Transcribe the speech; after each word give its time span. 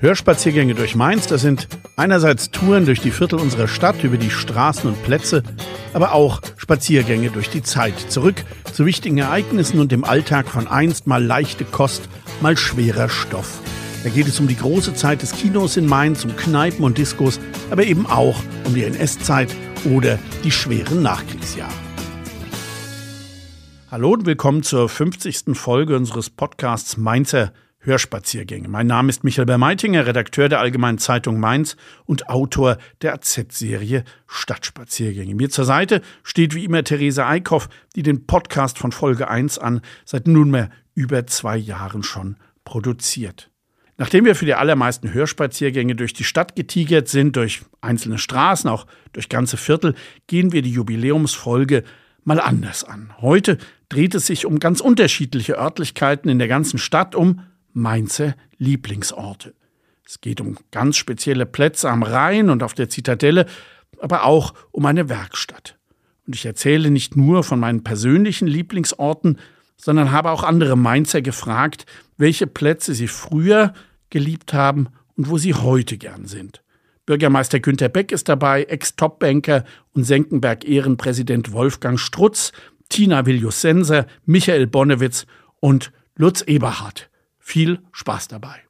Hörspaziergänge 0.00 0.74
durch 0.74 0.94
Mainz, 0.94 1.26
das 1.26 1.42
sind 1.42 1.68
einerseits 1.96 2.50
Touren 2.50 2.86
durch 2.86 3.00
die 3.00 3.10
Viertel 3.10 3.38
unserer 3.38 3.68
Stadt, 3.68 4.02
über 4.02 4.16
die 4.16 4.30
Straßen 4.30 4.88
und 4.88 5.02
Plätze, 5.02 5.42
aber 5.92 6.14
auch 6.14 6.40
Spaziergänge 6.56 7.28
durch 7.28 7.50
die 7.50 7.62
Zeit, 7.62 7.98
zurück 8.08 8.42
zu 8.72 8.86
wichtigen 8.86 9.18
Ereignissen 9.18 9.78
und 9.78 9.92
dem 9.92 10.04
Alltag 10.04 10.48
von 10.48 10.66
einst 10.66 11.06
mal 11.06 11.22
leichte 11.22 11.66
Kost, 11.66 12.08
mal 12.40 12.56
schwerer 12.56 13.10
Stoff. 13.10 13.60
Da 14.02 14.08
geht 14.08 14.26
es 14.26 14.40
um 14.40 14.48
die 14.48 14.56
große 14.56 14.94
Zeit 14.94 15.20
des 15.20 15.32
Kinos 15.32 15.76
in 15.76 15.84
Mainz, 15.84 16.24
um 16.24 16.34
Kneipen 16.34 16.82
und 16.82 16.96
Diskos, 16.96 17.38
aber 17.70 17.84
eben 17.84 18.06
auch 18.06 18.40
um 18.64 18.72
die 18.72 18.84
NS-Zeit 18.84 19.54
oder 19.84 20.18
die 20.44 20.50
schweren 20.50 21.02
Nachkriegsjahre. 21.02 21.70
Hallo 23.90 24.14
und 24.14 24.24
willkommen 24.24 24.62
zur 24.62 24.88
50. 24.88 25.58
Folge 25.58 25.94
unseres 25.94 26.30
Podcasts 26.30 26.96
Mainzer 26.96 27.52
Hörspaziergänge. 27.82 28.68
Mein 28.68 28.86
Name 28.86 29.08
ist 29.08 29.24
Michael 29.24 29.46
Bermeitinger, 29.46 30.06
Redakteur 30.06 30.50
der 30.50 30.60
Allgemeinen 30.60 30.98
Zeitung 30.98 31.40
Mainz 31.40 31.76
und 32.04 32.28
Autor 32.28 32.76
der 33.00 33.14
AZ-Serie 33.14 34.04
Stadtspaziergänge. 34.26 35.34
Mir 35.34 35.48
zur 35.48 35.64
Seite 35.64 36.02
steht 36.22 36.54
wie 36.54 36.66
immer 36.66 36.84
Theresa 36.84 37.26
Eickhoff, 37.26 37.70
die 37.96 38.02
den 38.02 38.26
Podcast 38.26 38.78
von 38.78 38.92
Folge 38.92 39.28
1 39.28 39.58
an 39.58 39.80
seit 40.04 40.28
nunmehr 40.28 40.68
über 40.94 41.26
zwei 41.26 41.56
Jahren 41.56 42.02
schon 42.02 42.36
produziert. 42.64 43.50
Nachdem 43.96 44.26
wir 44.26 44.34
für 44.34 44.46
die 44.46 44.54
allermeisten 44.54 45.14
Hörspaziergänge 45.14 45.94
durch 45.94 46.12
die 46.12 46.24
Stadt 46.24 46.56
getigert 46.56 47.08
sind, 47.08 47.36
durch 47.36 47.62
einzelne 47.80 48.18
Straßen, 48.18 48.68
auch 48.68 48.86
durch 49.12 49.30
ganze 49.30 49.56
Viertel, 49.56 49.94
gehen 50.26 50.52
wir 50.52 50.60
die 50.60 50.72
Jubiläumsfolge 50.72 51.84
mal 52.24 52.40
anders 52.40 52.84
an. 52.84 53.12
Heute 53.22 53.56
dreht 53.88 54.14
es 54.14 54.26
sich 54.26 54.44
um 54.44 54.58
ganz 54.58 54.80
unterschiedliche 54.80 55.58
Örtlichkeiten 55.58 56.28
in 56.28 56.38
der 56.38 56.48
ganzen 56.48 56.78
Stadt, 56.78 57.14
um 57.14 57.42
Mainzer 57.72 58.34
Lieblingsorte. 58.58 59.54
Es 60.04 60.20
geht 60.20 60.40
um 60.40 60.56
ganz 60.70 60.96
spezielle 60.96 61.46
Plätze 61.46 61.88
am 61.88 62.02
Rhein 62.02 62.50
und 62.50 62.62
auf 62.62 62.74
der 62.74 62.88
Zitadelle, 62.88 63.46
aber 64.00 64.24
auch 64.24 64.54
um 64.72 64.86
eine 64.86 65.08
Werkstatt. 65.08 65.76
Und 66.26 66.34
ich 66.34 66.46
erzähle 66.46 66.90
nicht 66.90 67.16
nur 67.16 67.44
von 67.44 67.60
meinen 67.60 67.84
persönlichen 67.84 68.48
Lieblingsorten, 68.48 69.38
sondern 69.76 70.12
habe 70.12 70.30
auch 70.30 70.42
andere 70.42 70.76
Mainzer 70.76 71.22
gefragt, 71.22 71.86
welche 72.16 72.46
Plätze 72.46 72.94
sie 72.94 73.08
früher 73.08 73.72
geliebt 74.10 74.52
haben 74.52 74.88
und 75.16 75.28
wo 75.28 75.38
sie 75.38 75.54
heute 75.54 75.96
gern 75.96 76.26
sind. 76.26 76.62
Bürgermeister 77.06 77.60
Günter 77.60 77.88
Beck 77.88 78.12
ist 78.12 78.28
dabei, 78.28 78.64
Ex-Topbanker 78.64 79.64
und 79.92 80.04
Senckenberg-Ehrenpräsident 80.04 81.52
Wolfgang 81.52 81.98
Strutz, 81.98 82.52
Tina 82.88 83.26
Viljus-Senser, 83.26 84.06
Michael 84.26 84.66
Bonnewitz 84.66 85.26
und 85.60 85.92
Lutz 86.16 86.42
Eberhardt. 86.42 87.09
Viel 87.50 87.80
Spaß 87.90 88.28
dabei. 88.28 88.60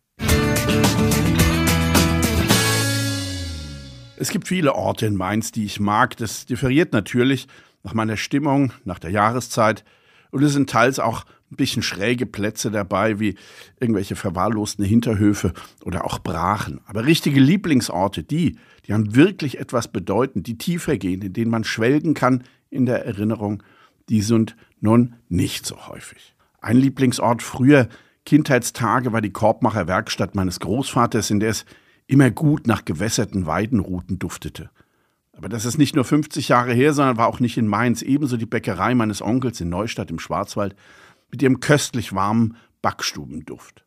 Es 4.16 4.30
gibt 4.30 4.48
viele 4.48 4.74
Orte 4.74 5.04
in 5.04 5.16
Mainz, 5.16 5.52
die 5.52 5.66
ich 5.66 5.80
mag. 5.80 6.16
Das 6.16 6.46
differiert 6.46 6.94
natürlich 6.94 7.46
nach 7.82 7.92
meiner 7.92 8.16
Stimmung, 8.16 8.72
nach 8.86 8.98
der 8.98 9.10
Jahreszeit. 9.10 9.84
Und 10.30 10.42
es 10.42 10.54
sind 10.54 10.70
teils 10.70 10.98
auch 10.98 11.26
ein 11.52 11.56
bisschen 11.56 11.82
schräge 11.82 12.24
Plätze 12.24 12.70
dabei, 12.70 13.20
wie 13.20 13.34
irgendwelche 13.80 14.16
verwahrlosten 14.16 14.86
Hinterhöfe 14.86 15.52
oder 15.84 16.06
auch 16.06 16.18
Brachen. 16.18 16.80
Aber 16.86 17.04
richtige 17.04 17.38
Lieblingsorte, 17.38 18.22
die, 18.22 18.56
die 18.86 18.94
haben 18.94 19.14
wirklich 19.14 19.58
etwas 19.58 19.88
bedeuten, 19.88 20.42
die 20.42 20.56
tiefer 20.56 20.96
gehen, 20.96 21.20
in 21.20 21.34
denen 21.34 21.50
man 21.50 21.64
schwelgen 21.64 22.14
kann 22.14 22.44
in 22.70 22.86
der 22.86 23.04
Erinnerung, 23.04 23.62
die 24.08 24.22
sind 24.22 24.56
nun 24.80 25.16
nicht 25.28 25.66
so 25.66 25.86
häufig. 25.86 26.34
Ein 26.62 26.78
Lieblingsort 26.78 27.42
früher 27.42 27.90
Kindheitstage 28.30 29.12
war 29.12 29.22
die 29.22 29.32
Korbmacher 29.32 29.88
Werkstatt 29.88 30.36
meines 30.36 30.60
Großvaters, 30.60 31.32
in 31.32 31.40
der 31.40 31.50
es 31.50 31.64
immer 32.06 32.30
gut 32.30 32.68
nach 32.68 32.84
gewässerten 32.84 33.44
Weidenruten 33.44 34.20
duftete. 34.20 34.70
Aber 35.32 35.48
das 35.48 35.64
ist 35.64 35.78
nicht 35.78 35.96
nur 35.96 36.04
50 36.04 36.46
Jahre 36.46 36.72
her, 36.72 36.92
sondern 36.92 37.16
war 37.16 37.26
auch 37.26 37.40
nicht 37.40 37.56
in 37.56 37.66
Mainz. 37.66 38.02
Ebenso 38.02 38.36
die 38.36 38.46
Bäckerei 38.46 38.94
meines 38.94 39.20
Onkels 39.20 39.60
in 39.60 39.68
Neustadt 39.68 40.12
im 40.12 40.20
Schwarzwald 40.20 40.76
mit 41.32 41.42
ihrem 41.42 41.58
köstlich 41.58 42.12
warmen 42.12 42.56
Backstubenduft. 42.82 43.84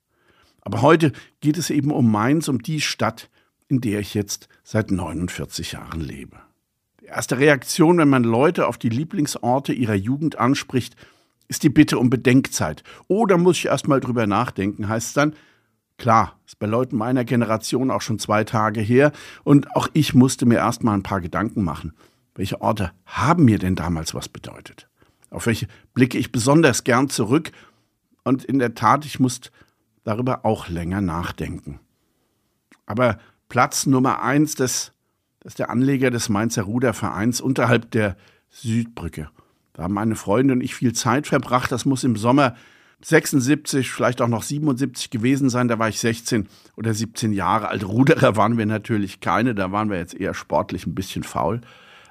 Aber 0.59 0.81
heute 0.81 1.13
geht 1.39 1.57
es 1.57 1.69
eben 1.69 1.91
um 1.91 2.11
Mainz, 2.11 2.49
um 2.49 2.61
die 2.61 2.81
Stadt, 2.81 3.29
in 3.69 3.79
der 3.79 4.01
ich 4.01 4.13
jetzt 4.13 4.49
seit 4.65 4.91
49 4.91 5.71
Jahren 5.71 6.01
lebe. 6.01 6.35
Die 6.99 7.05
erste 7.05 7.37
Reaktion, 7.37 7.97
wenn 7.97 8.09
man 8.09 8.25
Leute 8.25 8.67
auf 8.67 8.77
die 8.77 8.89
Lieblingsorte 8.89 9.71
ihrer 9.71 9.95
Jugend 9.95 10.37
anspricht, 10.37 10.97
ist 11.53 11.61
die 11.61 11.69
Bitte 11.69 11.99
um 11.99 12.09
Bedenkzeit. 12.09 12.83
Oder 13.07 13.37
muss 13.37 13.57
ich 13.57 13.67
erst 13.67 13.87
mal 13.87 13.99
drüber 13.99 14.25
nachdenken, 14.25 14.89
heißt 14.89 15.09
es 15.09 15.13
dann. 15.13 15.35
Klar, 15.99 16.39
ist 16.47 16.57
bei 16.57 16.65
Leuten 16.65 16.97
meiner 16.97 17.23
Generation 17.25 17.91
auch 17.91 18.01
schon 18.01 18.17
zwei 18.17 18.43
Tage 18.43 18.81
her 18.81 19.11
und 19.43 19.75
auch 19.75 19.87
ich 19.93 20.15
musste 20.15 20.47
mir 20.47 20.55
erst 20.55 20.83
mal 20.83 20.95
ein 20.95 21.03
paar 21.03 21.21
Gedanken 21.21 21.63
machen. 21.63 21.93
Welche 22.33 22.59
Orte 22.59 22.91
haben 23.05 23.45
mir 23.45 23.59
denn 23.59 23.75
damals 23.75 24.15
was 24.15 24.29
bedeutet? 24.29 24.89
Auf 25.29 25.45
welche 25.45 25.67
blicke 25.93 26.17
ich 26.17 26.31
besonders 26.31 26.83
gern 26.83 27.07
zurück? 27.09 27.51
Und 28.23 28.43
in 28.43 28.57
der 28.57 28.73
Tat, 28.73 29.05
ich 29.05 29.19
musste 29.19 29.51
darüber 30.03 30.45
auch 30.45 30.69
länger 30.69 31.01
nachdenken. 31.01 31.79
Aber 32.87 33.19
Platz 33.47 33.85
Nummer 33.85 34.23
eins, 34.23 34.55
das, 34.55 34.91
das 35.39 35.51
ist 35.51 35.59
der 35.59 35.69
Anleger 35.69 36.09
des 36.09 36.29
Mainzer 36.29 36.63
Rudervereins 36.63 37.41
unterhalb 37.41 37.91
der 37.91 38.17
Südbrücke. 38.49 39.29
Da 39.73 39.83
haben 39.83 39.93
meine 39.93 40.15
Freunde 40.15 40.53
und 40.53 40.61
ich 40.61 40.75
viel 40.75 40.93
Zeit 40.93 41.27
verbracht. 41.27 41.71
Das 41.71 41.85
muss 41.85 42.03
im 42.03 42.15
Sommer 42.15 42.55
76, 43.01 43.91
vielleicht 43.91 44.21
auch 44.21 44.27
noch 44.27 44.43
77 44.43 45.09
gewesen 45.09 45.49
sein. 45.49 45.67
Da 45.67 45.79
war 45.79 45.89
ich 45.89 45.99
16 45.99 46.47
oder 46.77 46.93
17 46.93 47.33
Jahre 47.33 47.67
alt. 47.67 47.85
Ruderer 47.85 48.35
waren 48.35 48.57
wir 48.57 48.65
natürlich 48.65 49.19
keine. 49.19 49.55
Da 49.55 49.71
waren 49.71 49.89
wir 49.89 49.97
jetzt 49.97 50.13
eher 50.13 50.33
sportlich 50.33 50.87
ein 50.87 50.95
bisschen 50.95 51.23
faul. 51.23 51.61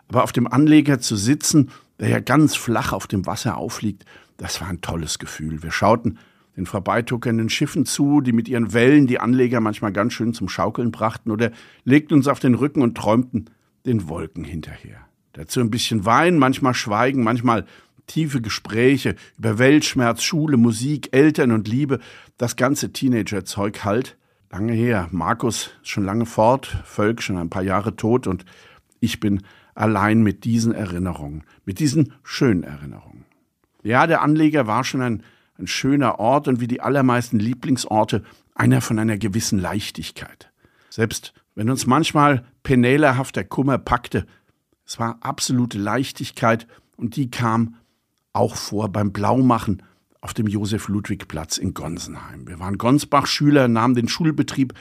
Aber 0.09 0.25
auf 0.25 0.33
dem 0.33 0.47
Anleger 0.47 0.99
zu 0.99 1.17
sitzen, 1.17 1.71
der 1.99 2.09
ja 2.09 2.21
ganz 2.21 2.57
flach 2.57 2.93
auf 2.93 3.07
dem 3.07 3.27
Wasser 3.27 3.57
aufliegt, 3.57 4.05
das 4.37 4.61
war 4.61 4.69
ein 4.69 4.81
tolles 4.81 5.19
Gefühl. 5.19 5.63
Wir 5.63 5.71
schauten 5.71 6.19
den 6.57 6.67
vorbeituckernden 6.67 7.49
Schiffen 7.49 7.87
zu, 7.87 8.21
die 8.21 8.33
mit 8.33 8.49
ihren 8.49 8.75
Wellen 8.75 9.07
die 9.07 9.21
Anleger 9.21 9.61
manchmal 9.61 9.93
ganz 9.93 10.13
schön 10.13 10.35
zum 10.35 10.49
Schaukeln 10.49 10.91
brachten 10.91 11.31
oder 11.31 11.51
legten 11.85 12.15
uns 12.15 12.29
auf 12.29 12.41
den 12.41 12.55
Rücken 12.55 12.83
und 12.83 12.97
träumten 12.97 13.49
den 13.87 14.09
Wolken 14.09 14.45
hinterher. 14.45 15.07
Dazu 15.33 15.61
ein 15.61 15.71
bisschen 15.71 16.05
Wein, 16.05 16.39
manchmal 16.39 16.75
Schweigen, 16.75 17.23
manchmal 17.23 17.65
tiefe 18.07 18.41
Gespräche 18.41 19.17
über 19.39 19.59
Weltschmerz, 19.59 20.23
Schule, 20.23 20.57
Musik, 20.57 21.09
Eltern 21.13 21.53
und 21.53 21.69
Liebe. 21.69 22.01
Das 22.37 22.57
ganze 22.57 22.93
Teenagerzeug 22.93 23.85
halt. 23.85 24.17
Lange 24.51 24.75
her. 24.75 25.09
Markus 25.11 25.71
ist 25.83 25.89
schon 25.89 26.05
lange 26.05 26.27
fort, 26.27 26.67
Völk 26.85 27.23
schon 27.23 27.39
ein 27.39 27.49
paar 27.49 27.63
Jahre 27.63 27.97
tot 27.97 28.27
und 28.27 28.45
ich 29.01 29.19
bin 29.19 29.43
allein 29.75 30.23
mit 30.23 30.45
diesen 30.45 30.75
Erinnerungen, 30.75 31.45
mit 31.65 31.79
diesen 31.79 32.13
schönen 32.23 32.63
Erinnerungen. 32.63 33.25
Ja, 33.83 34.07
der 34.07 34.21
Anleger 34.21 34.67
war 34.67 34.85
schon 34.85 35.01
ein, 35.01 35.23
ein 35.59 35.67
schöner 35.67 36.19
Ort 36.19 36.49
und 36.49 36.61
wie 36.61 36.67
die 36.67 36.83
allermeisten 36.83 37.39
Lieblingsorte 37.39 38.23
einer 38.55 38.83
von 38.83 38.99
einer 38.99 39.17
gewissen 39.17 39.59
Leichtigkeit. 39.59 40.51
Selbst 40.91 41.33
wenn 41.55 41.71
uns 41.71 41.87
manchmal 41.87 42.45
penälerhafter 42.63 43.45
Kummer 43.45 43.79
packte, 43.79 44.27
es 44.93 44.99
war 44.99 45.17
absolute 45.23 45.79
Leichtigkeit 45.79 46.67
und 46.99 47.17
die 47.17 47.31
kam 47.31 47.77
auch 48.35 48.57
vor 48.57 48.91
beim 48.91 49.11
Blaumachen 49.11 49.83
auf 50.21 50.35
dem 50.35 50.47
Josef-Ludwig-Platz 50.47 51.57
in 51.57 51.73
Gonsenheim. 51.73 52.47
Wir 52.47 52.61
waren 52.61 52.77
Gonsbach-Schüler, 52.77 53.69
nahmen 53.69 53.95
den 53.95 54.09
Schulbetrieb 54.09 54.75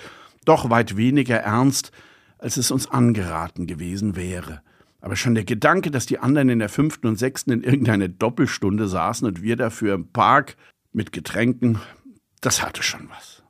doch 0.43 0.69
weit 0.69 0.97
weniger 0.97 1.37
ernst, 1.37 1.93
als 2.39 2.57
es 2.57 2.71
uns 2.71 2.91
angeraten 2.91 3.67
gewesen 3.67 4.17
wäre. 4.17 4.61
Aber 4.99 5.15
schon 5.15 5.33
der 5.33 5.45
Gedanke, 5.45 5.91
dass 5.91 6.07
die 6.07 6.19
anderen 6.19 6.49
in 6.49 6.59
der 6.59 6.67
fünften 6.67 7.07
und 7.07 7.17
sechsten 7.17 7.51
in 7.51 7.63
irgendeiner 7.63 8.09
Doppelstunde 8.09 8.89
saßen 8.89 9.25
und 9.25 9.41
wir 9.41 9.55
dafür 9.55 9.93
im 9.93 10.09
Park 10.09 10.57
mit 10.91 11.13
Getränken, 11.13 11.79
das 12.41 12.61
hatte 12.61 12.83
schon 12.83 13.07
was. 13.09 13.43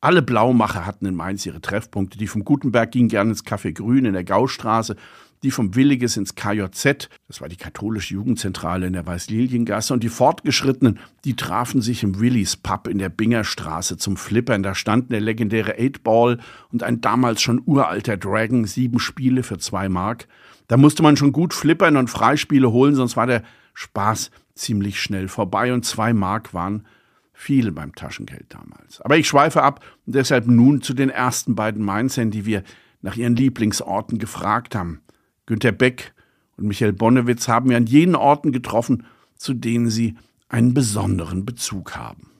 Alle 0.00 0.22
Blaumacher 0.22 0.84
hatten 0.84 1.06
in 1.06 1.14
Mainz 1.14 1.46
ihre 1.46 1.60
Treffpunkte. 1.60 2.18
Die 2.18 2.26
vom 2.26 2.44
Gutenberg 2.44 2.90
gingen 2.90 3.08
gerne 3.08 3.30
ins 3.30 3.44
Café 3.44 3.72
Grün 3.72 4.04
in 4.04 4.14
der 4.14 4.24
Gaustraße 4.24 4.96
die 5.42 5.50
vom 5.50 5.74
Williges 5.74 6.16
ins 6.16 6.34
KJZ, 6.34 7.08
das 7.28 7.40
war 7.40 7.48
die 7.48 7.56
katholische 7.56 8.14
Jugendzentrale 8.14 8.86
in 8.86 8.92
der 8.92 9.06
Weißliliengasse, 9.06 9.94
und 9.94 10.02
die 10.02 10.08
Fortgeschrittenen, 10.08 10.98
die 11.24 11.36
trafen 11.36 11.80
sich 11.80 12.02
im 12.02 12.20
Willis 12.20 12.56
Pub 12.56 12.88
in 12.88 12.98
der 12.98 13.08
Bingerstraße 13.08 13.96
zum 13.96 14.16
Flippern. 14.16 14.62
Da 14.62 14.74
standen 14.74 15.10
der 15.10 15.20
legendäre 15.20 15.78
Eight 15.78 16.02
Ball 16.02 16.38
und 16.72 16.82
ein 16.82 17.00
damals 17.00 17.42
schon 17.42 17.62
uralter 17.64 18.16
Dragon, 18.16 18.64
sieben 18.64 18.98
Spiele 18.98 19.42
für 19.42 19.58
zwei 19.58 19.88
Mark. 19.88 20.26
Da 20.66 20.76
musste 20.76 21.02
man 21.02 21.16
schon 21.16 21.32
gut 21.32 21.54
flippern 21.54 21.96
und 21.96 22.10
Freispiele 22.10 22.70
holen, 22.70 22.94
sonst 22.94 23.16
war 23.16 23.26
der 23.26 23.42
Spaß 23.74 24.30
ziemlich 24.54 25.00
schnell 25.00 25.28
vorbei 25.28 25.72
und 25.72 25.84
zwei 25.84 26.12
Mark 26.12 26.52
waren 26.52 26.84
viel 27.32 27.70
beim 27.70 27.94
Taschengeld 27.94 28.46
damals. 28.48 29.00
Aber 29.00 29.16
ich 29.16 29.28
schweife 29.28 29.62
ab 29.62 29.84
und 30.06 30.16
deshalb 30.16 30.48
nun 30.48 30.82
zu 30.82 30.92
den 30.92 31.08
ersten 31.08 31.54
beiden 31.54 31.84
Mainzern, 31.84 32.32
die 32.32 32.44
wir 32.44 32.64
nach 33.00 33.16
ihren 33.16 33.36
Lieblingsorten 33.36 34.18
gefragt 34.18 34.74
haben. 34.74 35.00
Günter 35.48 35.72
Beck 35.72 36.12
und 36.58 36.66
Michael 36.66 36.92
Bonnewitz 36.92 37.48
haben 37.48 37.70
wir 37.70 37.78
an 37.78 37.86
jenen 37.86 38.16
Orten 38.16 38.52
getroffen, 38.52 39.06
zu 39.34 39.54
denen 39.54 39.88
sie 39.88 40.14
einen 40.50 40.74
besonderen 40.74 41.46
Bezug 41.46 41.96
haben. 41.96 42.30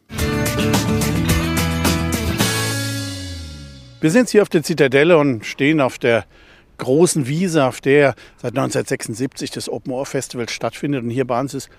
Wir 4.02 4.10
sind 4.10 4.28
hier 4.28 4.42
auf 4.42 4.50
der 4.50 4.62
Zitadelle 4.62 5.16
und 5.16 5.46
stehen 5.46 5.80
auf 5.80 5.98
der 5.98 6.26
großen 6.76 7.26
Wiese, 7.26 7.64
auf 7.64 7.80
der 7.80 8.14
seit 8.36 8.50
1976 8.50 9.52
das 9.52 9.70
Open 9.70 9.94
Air 9.94 10.04
Festival 10.04 10.50
stattfindet. 10.50 11.02
Und 11.02 11.08
hier 11.08 11.26
bei 11.26 11.40
uns 11.40 11.54
ist 11.54 11.70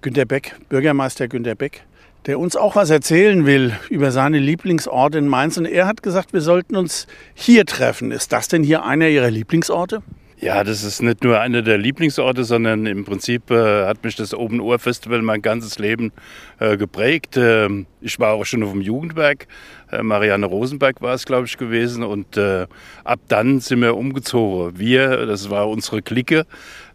Günter 0.00 0.26
Beck, 0.26 0.54
Bürgermeister 0.68 1.26
Günter 1.26 1.56
Beck, 1.56 1.82
der 2.26 2.38
uns 2.38 2.54
auch 2.54 2.76
was 2.76 2.90
erzählen 2.90 3.46
will 3.46 3.76
über 3.90 4.12
seine 4.12 4.38
Lieblingsorte 4.38 5.18
in 5.18 5.26
Mainz. 5.26 5.58
Und 5.58 5.64
er 5.64 5.88
hat 5.88 6.04
gesagt, 6.04 6.32
wir 6.32 6.40
sollten 6.40 6.76
uns 6.76 7.08
hier 7.34 7.66
treffen. 7.66 8.12
Ist 8.12 8.32
das 8.32 8.46
denn 8.46 8.62
hier 8.62 8.84
einer 8.84 9.08
Ihrer 9.08 9.32
Lieblingsorte? 9.32 10.04
Ja, 10.40 10.62
das 10.62 10.84
ist 10.84 11.02
nicht 11.02 11.24
nur 11.24 11.40
einer 11.40 11.62
der 11.62 11.78
Lieblingsorte, 11.78 12.44
sondern 12.44 12.86
im 12.86 13.04
Prinzip 13.04 13.50
äh, 13.50 13.86
hat 13.86 14.04
mich 14.04 14.14
das 14.14 14.34
Open 14.34 14.60
Ohr 14.60 14.78
Festival 14.78 15.20
mein 15.20 15.42
ganzes 15.42 15.80
Leben 15.80 16.12
äh, 16.60 16.76
geprägt. 16.76 17.36
Ähm, 17.36 17.86
ich 18.00 18.20
war 18.20 18.34
auch 18.34 18.44
schon 18.44 18.62
auf 18.62 18.70
dem 18.70 18.80
Jugendwerk. 18.80 19.48
Äh, 19.90 20.04
Marianne 20.04 20.46
Rosenberg 20.46 21.02
war 21.02 21.14
es, 21.14 21.26
glaube 21.26 21.46
ich, 21.46 21.58
gewesen. 21.58 22.04
Und 22.04 22.36
äh, 22.36 22.68
ab 23.02 23.18
dann 23.26 23.58
sind 23.58 23.80
wir 23.80 23.96
umgezogen. 23.96 24.78
Wir, 24.78 25.26
das 25.26 25.50
war 25.50 25.68
unsere 25.68 26.02
Clique. 26.02 26.46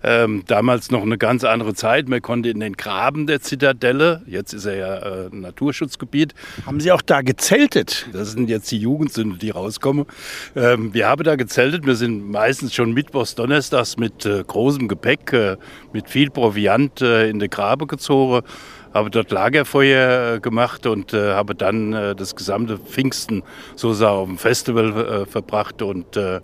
Ähm, 0.03 0.43
damals 0.47 0.91
noch 0.91 1.01
eine 1.01 1.17
ganz 1.17 1.43
andere 1.43 1.73
Zeit. 1.73 2.09
Man 2.09 2.21
konnte 2.21 2.49
in 2.49 2.59
den 2.59 2.73
Graben 2.73 3.25
der 3.25 3.41
Zitadelle, 3.41 4.21
jetzt 4.27 4.53
ist 4.53 4.65
er 4.65 4.75
ja 4.75 4.95
äh, 4.97 5.29
Naturschutzgebiet. 5.31 6.33
Haben 6.65 6.79
Sie 6.79 6.91
auch 6.91 7.01
da 7.01 7.21
gezeltet? 7.21 8.07
Das 8.11 8.33
sind 8.33 8.49
jetzt 8.49 8.69
die 8.71 8.79
Jugendsünde, 8.79 9.37
die 9.37 9.49
rauskommen. 9.51 10.05
Ähm, 10.55 10.93
wir 10.93 11.07
haben 11.07 11.23
da 11.23 11.35
gezeltet. 11.35 11.85
Wir 11.85 11.95
sind 11.95 12.29
meistens 12.29 12.73
schon 12.73 12.93
mittwochs, 12.93 13.35
donnerstags 13.35 13.97
mit 13.97 14.25
äh, 14.25 14.43
großem 14.45 14.87
Gepäck, 14.87 15.31
äh, 15.31 15.57
mit 15.93 16.09
viel 16.09 16.29
Proviant 16.29 17.01
äh, 17.01 17.29
in 17.29 17.39
die 17.39 17.49
Grabe 17.49 17.87
gezogen 17.87 18.41
habe 18.93 19.09
dort 19.09 19.31
Lagerfeuer 19.31 20.35
äh, 20.35 20.39
gemacht 20.39 20.85
und 20.85 21.13
äh, 21.13 21.33
habe 21.33 21.55
dann 21.55 21.93
äh, 21.93 22.15
das 22.15 22.35
gesamte 22.35 22.77
Pfingsten 22.77 23.41
sozusagen 23.75 24.17
auf 24.17 24.27
dem 24.27 24.37
Festival 24.37 25.23
äh, 25.23 25.25
verbracht 25.25 25.81
und 25.81 26.15
äh, 26.15 26.41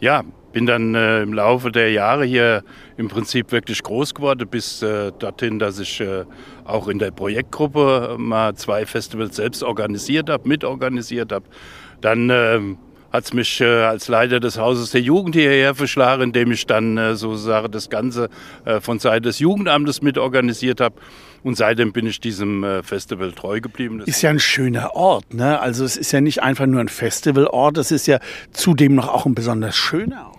ja, 0.00 0.22
bin 0.52 0.66
dann 0.66 0.94
äh, 0.94 1.22
im 1.22 1.32
Laufe 1.32 1.70
der 1.70 1.90
Jahre 1.92 2.24
hier 2.24 2.62
im 2.96 3.08
Prinzip 3.08 3.52
wirklich 3.52 3.82
groß 3.82 4.14
geworden, 4.14 4.48
bis 4.48 4.82
äh, 4.82 5.12
dorthin, 5.18 5.58
dass 5.58 5.78
ich 5.78 6.00
äh, 6.00 6.24
auch 6.64 6.88
in 6.88 6.98
der 6.98 7.10
Projektgruppe 7.10 8.16
mal 8.18 8.54
zwei 8.54 8.86
Festivals 8.86 9.36
selbst 9.36 9.62
organisiert 9.62 10.28
habe, 10.30 10.48
mitorganisiert 10.48 11.32
habe. 11.32 11.44
Dann 12.00 12.30
ähm, 12.30 12.78
hat 13.12 13.24
es 13.24 13.32
mich 13.34 13.60
äh, 13.60 13.66
als 13.66 14.08
Leiter 14.08 14.40
des 14.40 14.58
Hauses 14.58 14.90
der 14.90 15.02
Jugend 15.02 15.34
hierher 15.34 15.74
verschlagen, 15.74 16.22
indem 16.22 16.50
ich 16.50 16.66
dann 16.66 16.96
äh, 16.96 17.14
sozusagen 17.14 17.70
das 17.70 17.90
Ganze 17.90 18.30
äh, 18.64 18.80
von 18.80 18.98
Seiten 18.98 19.24
des 19.24 19.38
Jugendamtes 19.38 20.00
mitorganisiert 20.00 20.80
habe. 20.80 20.96
Und 21.42 21.56
seitdem 21.56 21.92
bin 21.92 22.06
ich 22.06 22.20
diesem 22.20 22.64
äh, 22.64 22.82
Festival 22.82 23.32
treu 23.32 23.60
geblieben. 23.60 23.98
Das 23.98 24.08
ist 24.08 24.22
ja 24.22 24.30
ein 24.30 24.40
schöner 24.40 24.94
Ort, 24.94 25.34
ne? 25.34 25.60
Also 25.60 25.84
es 25.84 25.96
ist 25.96 26.12
ja 26.12 26.20
nicht 26.20 26.42
einfach 26.42 26.66
nur 26.66 26.80
ein 26.80 26.88
Festivalort, 26.88 27.76
es 27.78 27.90
ist 27.90 28.06
ja 28.06 28.18
zudem 28.52 28.94
noch 28.94 29.08
auch 29.08 29.26
ein 29.26 29.34
besonders 29.34 29.76
schöner 29.76 30.28
Ort. 30.28 30.38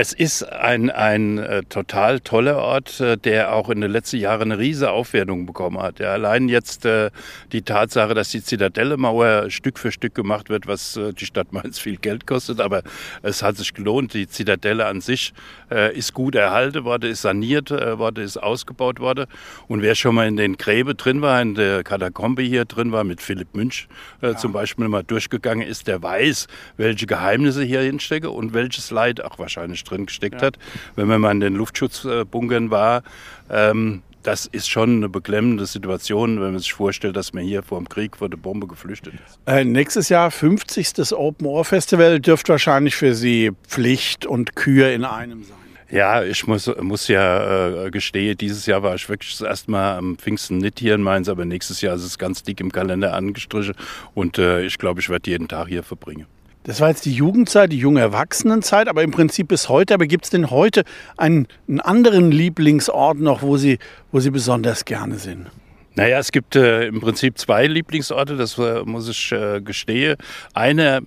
Es 0.00 0.12
ist 0.12 0.44
ein, 0.44 0.90
ein 0.90 1.38
äh, 1.38 1.64
total 1.64 2.20
toller 2.20 2.58
Ort, 2.58 3.00
äh, 3.00 3.16
der 3.16 3.52
auch 3.52 3.68
in 3.68 3.80
den 3.80 3.90
letzten 3.90 4.18
Jahren 4.18 4.52
eine 4.52 4.60
riesige 4.60 4.92
Aufwertung 4.92 5.44
bekommen 5.44 5.82
hat. 5.82 5.98
Ja, 5.98 6.12
allein 6.12 6.48
jetzt 6.48 6.84
äh, 6.84 7.10
die 7.50 7.62
Tatsache, 7.62 8.14
dass 8.14 8.30
die 8.30 8.40
Zitadelle-Mauer 8.40 9.50
Stück 9.50 9.76
für 9.76 9.90
Stück 9.90 10.14
gemacht 10.14 10.50
wird, 10.50 10.68
was 10.68 10.96
äh, 10.96 11.12
die 11.12 11.26
Stadt 11.26 11.52
Mainz 11.52 11.80
viel 11.80 11.96
Geld 11.96 12.28
kostet, 12.28 12.60
aber 12.60 12.84
es 13.22 13.42
hat 13.42 13.56
sich 13.56 13.74
gelohnt. 13.74 14.14
Die 14.14 14.28
Zitadelle 14.28 14.86
an 14.86 15.00
sich 15.00 15.32
ist 15.70 16.14
gut 16.14 16.34
erhalten 16.34 16.84
worden, 16.84 17.10
ist 17.10 17.22
saniert 17.22 17.70
äh, 17.70 17.98
worden, 17.98 18.24
ist 18.24 18.36
ausgebaut 18.36 19.00
worden. 19.00 19.26
Und 19.66 19.82
wer 19.82 19.94
schon 19.94 20.14
mal 20.14 20.26
in 20.26 20.36
den 20.36 20.56
Gräben 20.56 20.96
drin 20.96 21.22
war, 21.22 21.40
in 21.40 21.54
der 21.54 21.84
Katakombe 21.84 22.42
hier 22.42 22.64
drin 22.64 22.92
war, 22.92 23.04
mit 23.04 23.20
Philipp 23.22 23.54
Münch 23.54 23.88
ja. 24.22 24.36
zum 24.36 24.52
Beispiel 24.52 24.88
mal 24.88 25.04
durchgegangen 25.04 25.66
ist, 25.66 25.86
der 25.86 26.02
weiß, 26.02 26.46
welche 26.76 27.06
Geheimnisse 27.06 27.62
hier 27.62 27.80
hinstecken 27.80 28.30
und 28.30 28.54
welches 28.54 28.90
Leid 28.90 29.22
auch 29.22 29.38
wahrscheinlich 29.38 29.84
drin 29.84 30.06
gesteckt 30.06 30.40
ja. 30.40 30.48
hat. 30.48 30.58
Wenn 30.96 31.08
man 31.08 31.20
mal 31.20 31.32
in 31.32 31.40
den 31.40 31.54
Luftschutzbunkern 31.54 32.70
war, 32.70 33.02
ähm, 33.50 34.02
das 34.22 34.46
ist 34.46 34.68
schon 34.68 34.96
eine 34.96 35.08
beklemmende 35.08 35.64
Situation, 35.66 36.40
wenn 36.40 36.52
man 36.52 36.58
sich 36.58 36.72
vorstellt, 36.72 37.16
dass 37.16 37.32
man 37.32 37.44
hier 37.44 37.62
vor 37.62 37.78
dem 37.78 37.88
Krieg 37.88 38.16
vor 38.16 38.28
der 38.28 38.36
Bombe 38.36 38.66
geflüchtet 38.66 39.14
ist. 39.14 39.38
Äh, 39.46 39.64
nächstes 39.64 40.08
Jahr 40.08 40.30
50. 40.30 41.12
Open 41.12 41.46
Ohr 41.46 41.64
Festival 41.64 42.20
dürfte 42.20 42.52
wahrscheinlich 42.52 42.96
für 42.96 43.14
Sie 43.14 43.52
Pflicht 43.66 44.26
und 44.26 44.56
Kür 44.56 44.90
in 44.90 45.04
einem 45.04 45.44
sein. 45.44 45.57
Ja, 45.90 46.22
ich 46.22 46.46
muss, 46.46 46.70
muss 46.80 47.08
ja 47.08 47.86
äh, 47.86 47.90
gestehen, 47.90 48.36
dieses 48.36 48.66
Jahr 48.66 48.82
war 48.82 48.94
ich 48.94 49.08
wirklich 49.08 49.38
das 49.38 49.46
erste 49.46 49.70
Mal 49.70 49.96
am 49.96 50.16
Pfingsten 50.18 50.58
nicht 50.58 50.80
hier 50.80 50.94
in 50.94 51.02
Mainz, 51.02 51.28
aber 51.30 51.46
nächstes 51.46 51.80
Jahr 51.80 51.94
ist 51.96 52.04
es 52.04 52.18
ganz 52.18 52.42
dick 52.42 52.60
im 52.60 52.70
Kalender 52.70 53.14
angestrichen 53.14 53.74
und 54.14 54.36
äh, 54.38 54.62
ich 54.62 54.76
glaube, 54.76 55.00
ich 55.00 55.08
werde 55.08 55.30
jeden 55.30 55.48
Tag 55.48 55.68
hier 55.68 55.82
verbringen. 55.82 56.26
Das 56.64 56.82
war 56.82 56.90
jetzt 56.90 57.06
die 57.06 57.14
Jugendzeit, 57.14 57.72
die 57.72 57.78
junge 57.78 58.00
Erwachsenenzeit, 58.00 58.88
aber 58.88 59.02
im 59.02 59.10
Prinzip 59.10 59.48
bis 59.48 59.70
heute. 59.70 59.94
Aber 59.94 60.06
gibt 60.06 60.24
es 60.24 60.30
denn 60.30 60.50
heute 60.50 60.84
einen, 61.16 61.46
einen, 61.66 61.80
anderen 61.80 62.30
Lieblingsort 62.30 63.18
noch, 63.18 63.40
wo 63.40 63.56
Sie, 63.56 63.78
wo 64.12 64.20
Sie 64.20 64.30
besonders 64.30 64.84
gerne 64.84 65.16
sind? 65.16 65.46
Naja, 65.94 66.18
es 66.18 66.30
gibt 66.30 66.56
äh, 66.56 66.86
im 66.86 67.00
Prinzip 67.00 67.38
zwei 67.38 67.66
Lieblingsorte, 67.66 68.36
das 68.36 68.58
äh, 68.58 68.82
muss 68.84 69.08
ich 69.08 69.32
äh, 69.32 69.62
gestehen. 69.62 70.16
Einer 70.52 71.00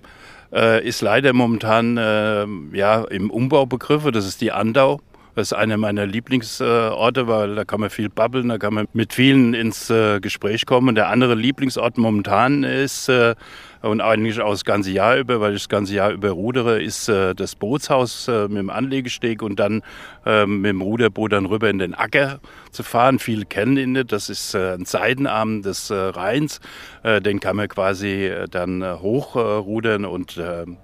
äh, 0.52 0.86
ist 0.86 1.00
leider 1.00 1.32
momentan 1.32 1.96
äh, 1.96 2.46
ja, 2.76 3.04
im 3.04 3.30
Umbau 3.30 3.66
begriffen, 3.66 4.12
das 4.12 4.26
ist 4.26 4.40
die 4.40 4.52
Andau. 4.52 5.00
Das 5.34 5.48
ist 5.48 5.52
einer 5.54 5.78
meiner 5.78 6.04
Lieblingsorte, 6.04 7.26
weil 7.26 7.54
da 7.54 7.64
kann 7.64 7.80
man 7.80 7.88
viel 7.88 8.10
babbeln, 8.10 8.50
da 8.50 8.58
kann 8.58 8.74
man 8.74 8.86
mit 8.92 9.14
vielen 9.14 9.54
ins 9.54 9.88
äh, 9.88 10.20
Gespräch 10.20 10.66
kommen. 10.66 10.94
Der 10.94 11.08
andere 11.08 11.34
Lieblingsort 11.34 11.96
momentan 11.96 12.64
ist 12.64 13.08
äh, 13.08 13.34
und 13.80 14.02
eigentlich 14.02 14.42
auch 14.42 14.50
das 14.50 14.66
ganze 14.66 14.90
Jahr 14.90 15.16
über, 15.16 15.40
weil 15.40 15.54
ich 15.54 15.62
das 15.62 15.68
ganze 15.70 15.94
Jahr 15.94 16.10
über 16.10 16.30
rudere, 16.30 16.82
ist 16.82 17.08
äh, 17.08 17.34
das 17.34 17.56
Bootshaus 17.56 18.28
mit 18.28 18.58
dem 18.58 18.68
Anlegesteg 18.68 19.42
und 19.42 19.58
dann 19.58 19.82
äh, 20.26 20.44
mit 20.44 20.68
dem 20.68 20.82
Ruderboot 20.82 21.32
dann 21.32 21.46
rüber 21.46 21.70
in 21.70 21.78
den 21.78 21.94
Acker 21.94 22.40
zu 22.70 22.82
fahren. 22.82 23.18
Viele 23.18 23.46
kennen 23.46 23.78
ihn 23.78 23.92
nicht. 23.92 24.12
Das 24.12 24.28
ist 24.28 24.54
ein 24.54 24.84
Seitenarm 24.84 25.62
des 25.62 25.90
Rheins. 25.90 26.60
Den 27.04 27.40
kann 27.40 27.56
man 27.56 27.68
quasi 27.68 28.30
dann 28.50 28.82
hochrudern 29.00 30.04
und 30.04 30.40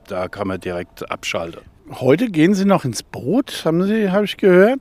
da 0.09 0.29
kann 0.29 0.49
man 0.49 0.61
direkt 0.61 1.11
abschalten. 1.11 1.78
Heute 1.91 2.29
gehen 2.31 2.55
Sie 2.55 2.67
noch 2.67 2.85
ins 2.85 3.03
Boot, 3.03 3.63
haben 3.65 3.83
Sie, 3.85 4.11
habe 4.11 4.27
ich 4.27 4.37
gehört? 4.37 4.81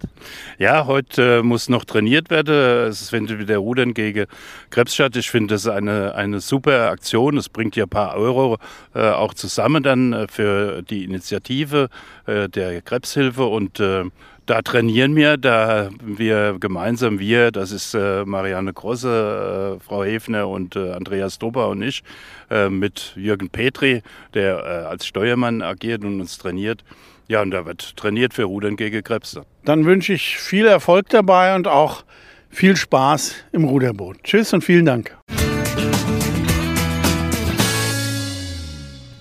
Ja, 0.57 0.88
heute 0.88 1.38
äh, 1.38 1.42
muss 1.42 1.69
noch 1.69 1.86
trainiert 1.86 2.30
werden. 2.30 2.54
Es 2.89 3.09
findet 3.09 3.39
wieder 3.39 3.57
Rudern 3.59 3.94
gegen 3.94 4.25
Krebs 4.71 4.94
statt. 4.94 5.15
Ich 5.15 5.31
finde 5.31 5.54
das 5.54 5.68
eine, 5.68 6.15
eine 6.15 6.42
super 6.42 6.89
Aktion. 6.89 7.38
Es 7.38 7.48
bringt 7.48 7.77
ja 7.77 7.86
ein 7.86 7.89
paar 7.89 8.15
Euro 8.15 8.58
äh, 8.93 9.10
auch 9.10 9.34
zusammen 9.34 9.84
dann 9.84 10.12
äh, 10.12 10.27
für 10.27 10.82
die 10.82 11.05
Initiative 11.05 11.88
äh, 12.25 12.50
der 12.50 12.82
Krebshilfe 12.82 13.46
und 13.46 13.79
äh, 13.79 14.03
da 14.48 14.62
trainieren 14.62 15.16
wir, 15.16 15.38
da 15.38 15.89
wir 16.01 16.56
gemeinsam, 16.60 17.20
wir, 17.20 17.51
das 17.51 17.72
ist 17.72 17.94
äh, 17.94 18.25
Marianne 18.25 18.74
Grosse, 18.74 19.77
äh, 19.77 19.84
Frau 19.84 20.04
Hefner 20.04 20.48
und 20.48 20.75
äh, 20.75 20.94
Andreas 20.94 21.38
Dober 21.38 21.68
und 21.68 21.82
ich, 21.82 22.01
äh, 22.50 22.70
mit 22.70 23.13
Jürgen 23.16 23.50
Petri, 23.50 24.01
der 24.34 24.58
äh, 24.58 24.86
als 24.88 25.06
Steuermann 25.06 25.62
agiert 25.62 26.04
und 26.04 26.20
uns 26.22 26.38
trainiert. 26.38 26.84
Ja, 27.27 27.42
und 27.42 27.51
da 27.51 27.66
wird 27.66 27.98
trainiert 27.98 28.34
für 28.34 28.46
Rudern 28.46 28.77
gegen 28.77 29.04
Krebse. 29.04 29.44
Dann 29.66 29.86
wünsche 29.86 30.13
ich 30.13 30.38
viel 30.38 30.66
Erfolg 30.66 31.10
dabei 31.10 31.54
und 31.56 31.68
auch 31.68 32.04
viel 32.50 32.77
Spaß 32.77 33.36
im 33.51 33.66
Ruderboot. 33.66 34.24
Tschüss 34.24 34.54
und 34.54 34.63
vielen 34.63 34.86
Dank. 34.86 35.18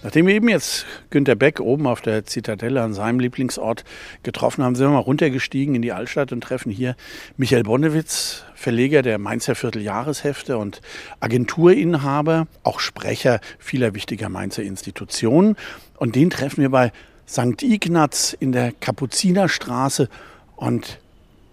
Nachdem 0.06 0.28
wir 0.28 0.36
eben 0.36 0.48
jetzt 0.48 0.86
Günter 1.10 1.34
Beck 1.34 1.58
oben 1.58 1.88
auf 1.88 2.00
der 2.00 2.25
Zitadelle 2.25 2.80
an 2.80 2.94
seinem 2.94 3.18
Lieblingsort 3.18 3.82
getroffen 4.22 4.62
haben, 4.62 4.76
sind 4.76 4.86
wir 4.86 4.92
mal 4.92 5.00
runtergestiegen 5.00 5.75
in 5.75 5.82
die 5.82 5.90
Altstadt 5.90 6.30
und 6.30 6.42
treffen 6.42 6.70
hier 6.70 6.94
Michael 7.36 7.64
Bonnewitz, 7.64 8.44
Verleger 8.54 9.02
der 9.02 9.18
Mainzer 9.18 9.56
Vierteljahreshefte 9.56 10.58
und 10.58 10.80
Agenturinhaber, 11.18 12.46
auch 12.62 12.78
Sprecher 12.78 13.40
vieler 13.58 13.96
wichtiger 13.96 14.28
Mainzer 14.28 14.62
Institutionen. 14.62 15.56
Und 15.96 16.14
den 16.14 16.30
treffen 16.30 16.60
wir 16.60 16.70
bei 16.70 16.92
St. 17.28 17.64
Ignaz 17.64 18.32
in 18.38 18.52
der 18.52 18.70
Kapuzinerstraße 18.70 20.08
und 20.54 21.00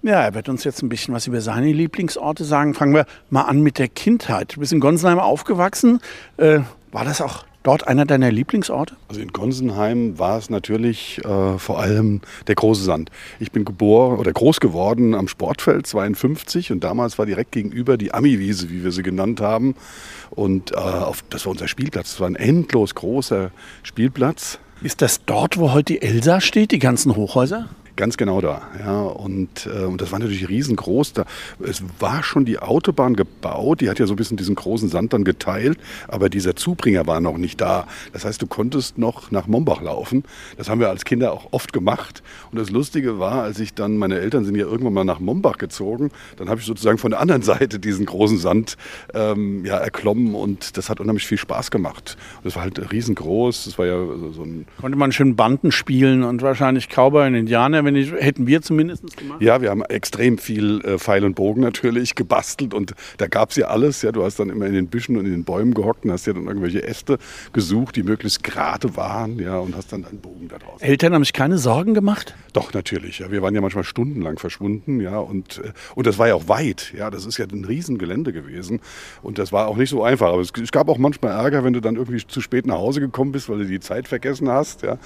ja, 0.04 0.22
er 0.22 0.36
wird 0.36 0.48
uns 0.48 0.64
jetzt 0.64 0.84
ein 0.84 0.90
bisschen 0.90 1.16
was 1.16 1.26
über 1.26 1.42
seine 1.42 1.72
Lieblingsorte 1.72 2.44
sagen. 2.44 2.76
Fangen 2.76 2.94
wir 2.94 3.08
mal 3.32 3.46
an 3.46 3.62
mit 3.62 3.80
der 3.80 3.88
Kindheit. 3.88 4.56
Du 4.56 4.60
bist 4.60 4.74
in 4.74 4.80
Gonsenheim 4.80 5.18
aufgewachsen. 5.18 6.02
Äh, 6.38 6.60
war 6.92 7.04
das 7.04 7.20
auch 7.20 7.46
dort 7.64 7.88
einer 7.88 8.06
deiner 8.06 8.32
Lieblingsorte? 8.32 8.96
Also 9.08 9.22
in 9.22 9.30
Gonsenheim 9.30 10.20
war 10.20 10.38
es 10.38 10.50
natürlich 10.50 11.20
äh, 11.26 11.58
vor 11.58 11.80
allem 11.80 12.22
der 12.48 12.56
große 12.56 12.84
Sand. 12.84 13.10
Ich 13.40 13.52
bin 13.52 13.66
geboren 13.66 14.20
oder 14.20 14.32
groß 14.32 14.60
geworden 14.60 15.16
am 15.16 15.28
Sportfeld 15.28 15.88
52 15.88 16.72
und 16.72 16.84
damals 16.84 17.18
war 17.18 17.26
direkt 17.26 17.52
gegenüber 17.52 17.98
die 17.98 18.14
Ami-Wiese, 18.14 18.70
wie 18.70 18.84
wir 18.84 18.92
sie 18.92 19.04
genannt 19.04 19.42
haben. 19.42 19.76
Und 20.30 20.72
äh, 20.72 20.76
auf, 20.76 21.24
das 21.30 21.46
war 21.46 21.52
unser 21.52 21.68
Spielplatz. 21.68 22.12
Das 22.12 22.20
war 22.20 22.28
ein 22.28 22.36
endlos 22.36 22.96
großer 22.96 23.52
Spielplatz. 23.84 24.60
Ist 24.82 25.02
das 25.02 25.24
dort, 25.26 25.58
wo 25.58 25.72
heute 25.72 25.94
die 25.94 26.02
Elsa 26.02 26.42
steht, 26.42 26.72
die 26.72 26.80
ganzen 26.80 27.16
Hochhäuser? 27.16 27.70
Ganz 27.96 28.18
genau 28.18 28.42
da. 28.42 28.64
Ja. 28.80 29.02
Und, 29.02 29.68
äh, 29.68 29.86
und 29.86 30.02
das 30.02 30.12
war 30.12 30.20
natürlich 30.20 30.50
riesengroß. 30.50 31.14
Da, 31.14 31.26
es 31.64 31.84
war 32.00 32.24
schon 32.24 32.46
die 32.46 32.60
Autobahn 32.60 33.16
gebaut, 33.16 33.82
die 33.82 33.90
hat 33.90 34.00
ja 34.00 34.08
so 34.08 34.14
ein 34.14 34.16
bisschen 34.16 34.38
diesen 34.38 34.56
großen 34.56 34.90
Sand 34.90 35.14
dann 35.14 35.24
geteilt, 35.24 35.78
aber 36.08 36.30
dieser 36.30 36.56
Zubringer 36.56 37.06
war 37.06 37.20
noch 37.20 37.38
nicht 37.38 37.62
da. 37.62 37.88
Das 38.12 38.26
heißt, 38.26 38.42
du 38.42 38.48
konntest 38.48 38.98
noch 38.98 39.30
nach 39.30 39.48
Mombach 39.48 39.82
laufen. 39.82 40.24
Das 40.58 40.70
haben 40.70 40.80
wir 40.80 40.90
als 40.90 41.06
Kinder 41.06 41.34
auch 41.34 41.50
oft 41.52 41.72
gemacht. 41.72 42.24
Und 42.52 42.58
das 42.58 42.72
Lustige 42.72 43.20
war, 43.20 43.44
als 43.44 43.60
ich 43.60 43.74
dann, 43.76 43.98
meine 43.98 44.20
Eltern 44.20 44.44
sind 44.44 44.56
ja 44.56 44.66
irgendwann 44.66 44.94
mal 44.94 45.06
nach 45.06 45.20
Mombach 45.20 45.58
gezogen, 45.58 46.10
dann 46.38 46.50
habe 46.50 46.60
ich 46.60 46.66
sozusagen 46.66 46.98
von 46.98 47.12
der 47.12 47.20
anderen 47.20 47.42
Seite 47.44 47.80
diesen 47.80 48.06
großen 48.06 48.40
Sand 48.40 48.76
ähm, 49.14 49.66
ja, 49.66 49.78
erklommen 49.78 50.34
und 50.34 50.78
das 50.78 50.90
hat 50.90 51.00
unheimlich 51.00 51.28
viel 51.28 51.38
Spaß 51.38 51.70
gemacht. 51.70 52.18
Und 52.38 52.46
das 52.46 52.56
war 52.56 52.64
halt 52.64 52.92
riesengroß. 52.92 53.66
Das 53.66 53.78
war 53.78 53.86
ja 53.86 53.98
so 54.34 54.44
ein. 54.44 54.66
Konnte 54.82 54.98
man 54.98 55.12
schön 55.12 55.36
Banden 55.36 55.72
spielen 55.72 56.24
und 56.24 56.42
wahrscheinlich 56.42 56.90
Cowboy 56.90 57.28
und 57.28 57.36
Indianer, 57.36 57.83
wenn 57.86 57.96
ich, 57.96 58.12
hätten 58.12 58.48
wir 58.48 58.62
zumindest 58.62 59.18
gemacht. 59.18 59.42
Ja, 59.42 59.62
wir 59.62 59.70
haben 59.70 59.84
extrem 59.84 60.38
viel 60.38 60.82
äh, 60.82 60.98
Pfeil 60.98 61.24
und 61.26 61.36
Bogen 61.36 61.62
natürlich 61.62 62.16
gebastelt 62.16 62.74
und 62.74 62.94
da 63.18 63.28
gab 63.28 63.52
es 63.52 63.56
ja 63.56 63.68
alles. 63.68 64.02
Ja, 64.02 64.12
du 64.12 64.24
hast 64.24 64.40
dann 64.40 64.50
immer 64.50 64.66
in 64.66 64.74
den 64.74 64.88
Büschen 64.88 65.18
und 65.18 65.26
in 65.26 65.32
den 65.32 65.44
Bäumen 65.44 65.74
gehockt 65.74 66.06
und 66.06 66.12
hast 66.12 66.26
ja 66.28 66.34
dann 66.34 66.48
irgendwelche 66.48 66.84
Äste 66.84 67.18
gesucht, 67.54 67.96
die 67.96 68.04
möglichst 68.04 68.44
gerade 68.44 68.96
waren, 68.96 69.40
ja, 69.40 69.58
und 69.58 69.76
hast 69.76 69.92
dann 69.92 70.06
einen 70.06 70.20
Bogen 70.20 70.48
da 70.48 70.58
draußen. 70.58 70.82
Eltern 70.82 71.14
haben 71.14 71.24
sich 71.24 71.34
keine 71.34 71.58
Sorgen 71.58 71.94
gemacht? 71.94 72.36
Doch, 72.54 72.74
natürlich. 72.74 73.20
Ja. 73.20 73.32
Wir 73.32 73.42
waren 73.42 73.56
ja 73.56 73.62
manchmal 73.62 73.84
stundenlang 73.84 74.38
verschwunden, 74.38 75.00
ja, 75.00 75.18
und, 75.18 75.60
äh, 75.60 75.74
und 75.96 76.08
das 76.08 76.18
war 76.18 76.28
ja 76.28 76.36
auch 76.36 76.48
weit, 76.48 76.94
ja, 76.96 77.10
das 77.10 77.26
ist 77.26 77.38
ja 77.38 77.46
ein 77.52 77.66
Riesengelände 77.66 78.34
gewesen 78.34 78.80
und 79.22 79.38
das 79.38 79.52
war 79.52 79.68
auch 79.68 79.78
nicht 79.78 79.90
so 79.90 80.04
einfach. 80.04 80.32
Aber 80.32 80.42
es, 80.42 80.52
es 80.62 80.72
gab 80.72 80.90
auch 80.90 80.98
manchmal 80.98 81.32
Ärger, 81.32 81.64
wenn 81.64 81.74
du 81.74 81.80
dann 81.80 81.96
irgendwie 81.96 82.26
zu 82.26 82.42
spät 82.42 82.66
nach 82.66 82.78
Hause 82.78 83.00
gekommen 83.00 83.32
bist, 83.32 83.50
weil 83.50 83.60
du 83.60 83.66
die 83.66 83.80
Zeit 83.80 84.08
vergessen 84.08 84.50
hast, 84.50 84.84
ja. 84.84 84.98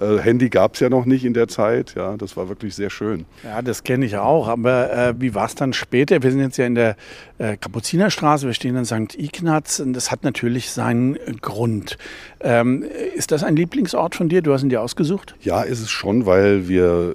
Äh, 0.00 0.18
Handy 0.18 0.48
gab 0.48 0.74
es 0.74 0.80
ja 0.80 0.88
noch 0.88 1.04
nicht 1.04 1.24
in 1.24 1.34
der 1.34 1.48
Zeit, 1.48 1.94
ja, 1.96 2.16
das 2.22 2.36
war 2.36 2.48
wirklich 2.48 2.74
sehr 2.74 2.88
schön. 2.88 3.26
Ja, 3.42 3.60
das 3.60 3.82
kenne 3.84 4.06
ich 4.06 4.16
auch, 4.16 4.48
aber 4.48 4.92
äh, 4.92 5.14
wie 5.18 5.34
war 5.34 5.46
es 5.46 5.54
dann 5.54 5.72
später? 5.72 6.22
Wir 6.22 6.30
sind 6.30 6.40
jetzt 6.40 6.56
ja 6.56 6.66
in 6.66 6.74
der 6.74 6.96
äh, 7.38 7.56
Kapuzinerstraße, 7.56 8.46
wir 8.46 8.54
stehen 8.54 8.76
in 8.76 8.84
St. 8.84 9.18
Ignaz 9.18 9.80
und 9.80 9.92
das 9.92 10.10
hat 10.10 10.24
natürlich 10.24 10.70
seinen 10.70 11.18
Grund. 11.40 11.98
Ähm, 12.40 12.84
ist 13.14 13.32
das 13.32 13.42
ein 13.42 13.56
Lieblingsort 13.56 14.14
von 14.14 14.28
dir? 14.28 14.42
Du 14.42 14.52
hast 14.52 14.62
ihn 14.62 14.68
dir 14.68 14.80
ausgesucht? 14.80 15.34
Ja, 15.40 15.62
ist 15.62 15.80
es 15.80 15.90
schon, 15.90 16.24
weil 16.26 16.68
wir, 16.68 17.14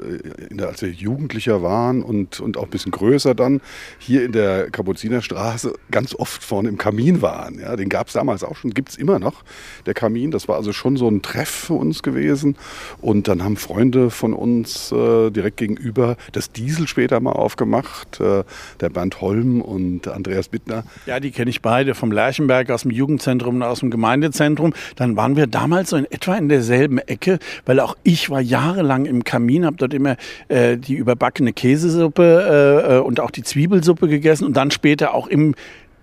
äh, 0.49 0.55
der, 0.55 0.67
als 0.67 0.81
wir 0.81 0.89
Jugendlicher 0.89 1.63
waren 1.63 2.03
und, 2.03 2.39
und 2.39 2.57
auch 2.57 2.63
ein 2.63 2.69
bisschen 2.69 2.91
größer 2.91 3.33
dann, 3.33 3.61
hier 3.97 4.25
in 4.25 4.33
der 4.33 4.69
Kapuzinerstraße 4.69 5.73
ganz 5.91 6.13
oft 6.13 6.43
vorne 6.43 6.69
im 6.69 6.77
Kamin 6.77 7.21
waren. 7.21 7.59
Ja, 7.59 7.75
den 7.75 7.89
gab 7.89 8.07
es 8.07 8.13
damals 8.13 8.43
auch 8.43 8.57
schon, 8.57 8.71
gibt 8.71 8.89
es 8.89 8.97
immer 8.97 9.19
noch, 9.19 9.43
der 9.85 9.93
Kamin. 9.93 10.31
Das 10.31 10.47
war 10.47 10.57
also 10.57 10.73
schon 10.73 10.97
so 10.97 11.07
ein 11.07 11.21
Treff 11.21 11.49
für 11.49 11.73
uns 11.73 12.03
gewesen. 12.03 12.57
Und 13.01 13.27
dann 13.27 13.43
haben 13.43 13.57
Freunde 13.57 14.09
von 14.09 14.33
uns 14.33 14.91
äh, 14.97 15.31
direkt 15.31 15.57
gegenüber 15.57 16.17
das 16.31 16.51
Diesel 16.51 16.87
später 16.87 17.19
mal 17.19 17.31
aufgemacht, 17.31 18.19
äh, 18.19 18.43
der 18.79 18.89
Bernd 18.89 19.21
Holm 19.21 19.61
und 19.61 20.07
Andreas 20.07 20.49
Bittner. 20.49 20.83
Ja, 21.05 21.19
die 21.19 21.31
kenne 21.31 21.49
ich 21.49 21.61
beide 21.61 21.95
vom 21.95 22.11
Lerchenberg 22.11 22.69
aus 22.71 22.81
dem 22.83 22.91
Jugendzentrum 22.91 23.55
und 23.55 23.63
aus 23.63 23.79
dem 23.79 23.91
Gemeindezentrum. 23.91 24.73
Dann 24.95 25.15
waren 25.15 25.35
wir 25.35 25.47
damals 25.47 25.91
so 25.91 25.97
in 25.97 26.05
etwa 26.05 26.35
in 26.35 26.49
derselben 26.49 26.97
Ecke, 26.99 27.39
weil 27.65 27.79
auch 27.79 27.95
ich 28.03 28.29
war 28.29 28.41
jahrelang 28.41 29.05
im 29.05 29.23
Kamin, 29.23 29.65
habe 29.65 29.77
dort 29.77 29.93
immer 29.93 30.17
äh, 30.47 30.77
die 30.77 30.95
überbackene 30.95 31.53
Käsesuppe 31.53 32.83
äh, 32.87 32.97
äh, 32.97 32.99
und 32.99 33.19
auch 33.19 33.31
die 33.31 33.43
Zwiebelsuppe 33.43 34.07
gegessen 34.07 34.45
und 34.45 34.57
dann 34.57 34.71
später 34.71 35.13
auch 35.13 35.27
im 35.27 35.55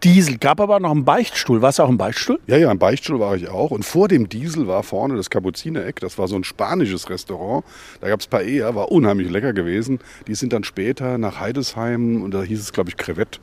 Diesel. 0.05 0.37
Gab 0.37 0.61
aber 0.61 0.81
noch 0.81 0.91
einen 0.91 1.07
Beichtstuhl. 1.07 1.63
Warst 1.63 1.79
du 1.79 1.83
auch 1.83 1.89
im 1.89 1.97
Beichtstuhl? 1.97 2.39
Ja, 2.47 2.59
ja, 2.59 2.71
im 2.71 2.79
Beichtstuhl 2.79 3.19
war 3.21 3.35
ich 3.37 3.49
auch. 3.49 3.71
Und 3.71 3.85
vor 3.85 4.07
dem 4.09 4.29
Diesel 4.29 4.67
war 4.67 4.83
vorne 4.83 5.17
das 5.17 5.31
Kapuzinereck. 5.31 5.99
Das 6.01 6.19
war 6.19 6.29
so 6.29 6.37
ein 6.37 6.45
spanisches 6.45 7.09
Restaurant. 7.09 7.65
Da 8.03 8.09
gab 8.09 8.21
es 8.21 8.27
Paella, 8.27 8.75
war 8.75 8.93
unheimlich 8.93 9.31
lecker 9.31 9.55
gewesen. 9.55 10.01
Die 10.27 10.35
sind 10.35 10.53
dann 10.53 10.63
später 10.63 11.17
nach 11.17 11.41
Heidesheim 11.41 12.23
und 12.23 12.35
da 12.35 12.43
hieß 12.43 12.61
es, 12.61 12.73
glaube 12.73 12.91
ich, 12.91 12.99
Crevette 12.99 13.41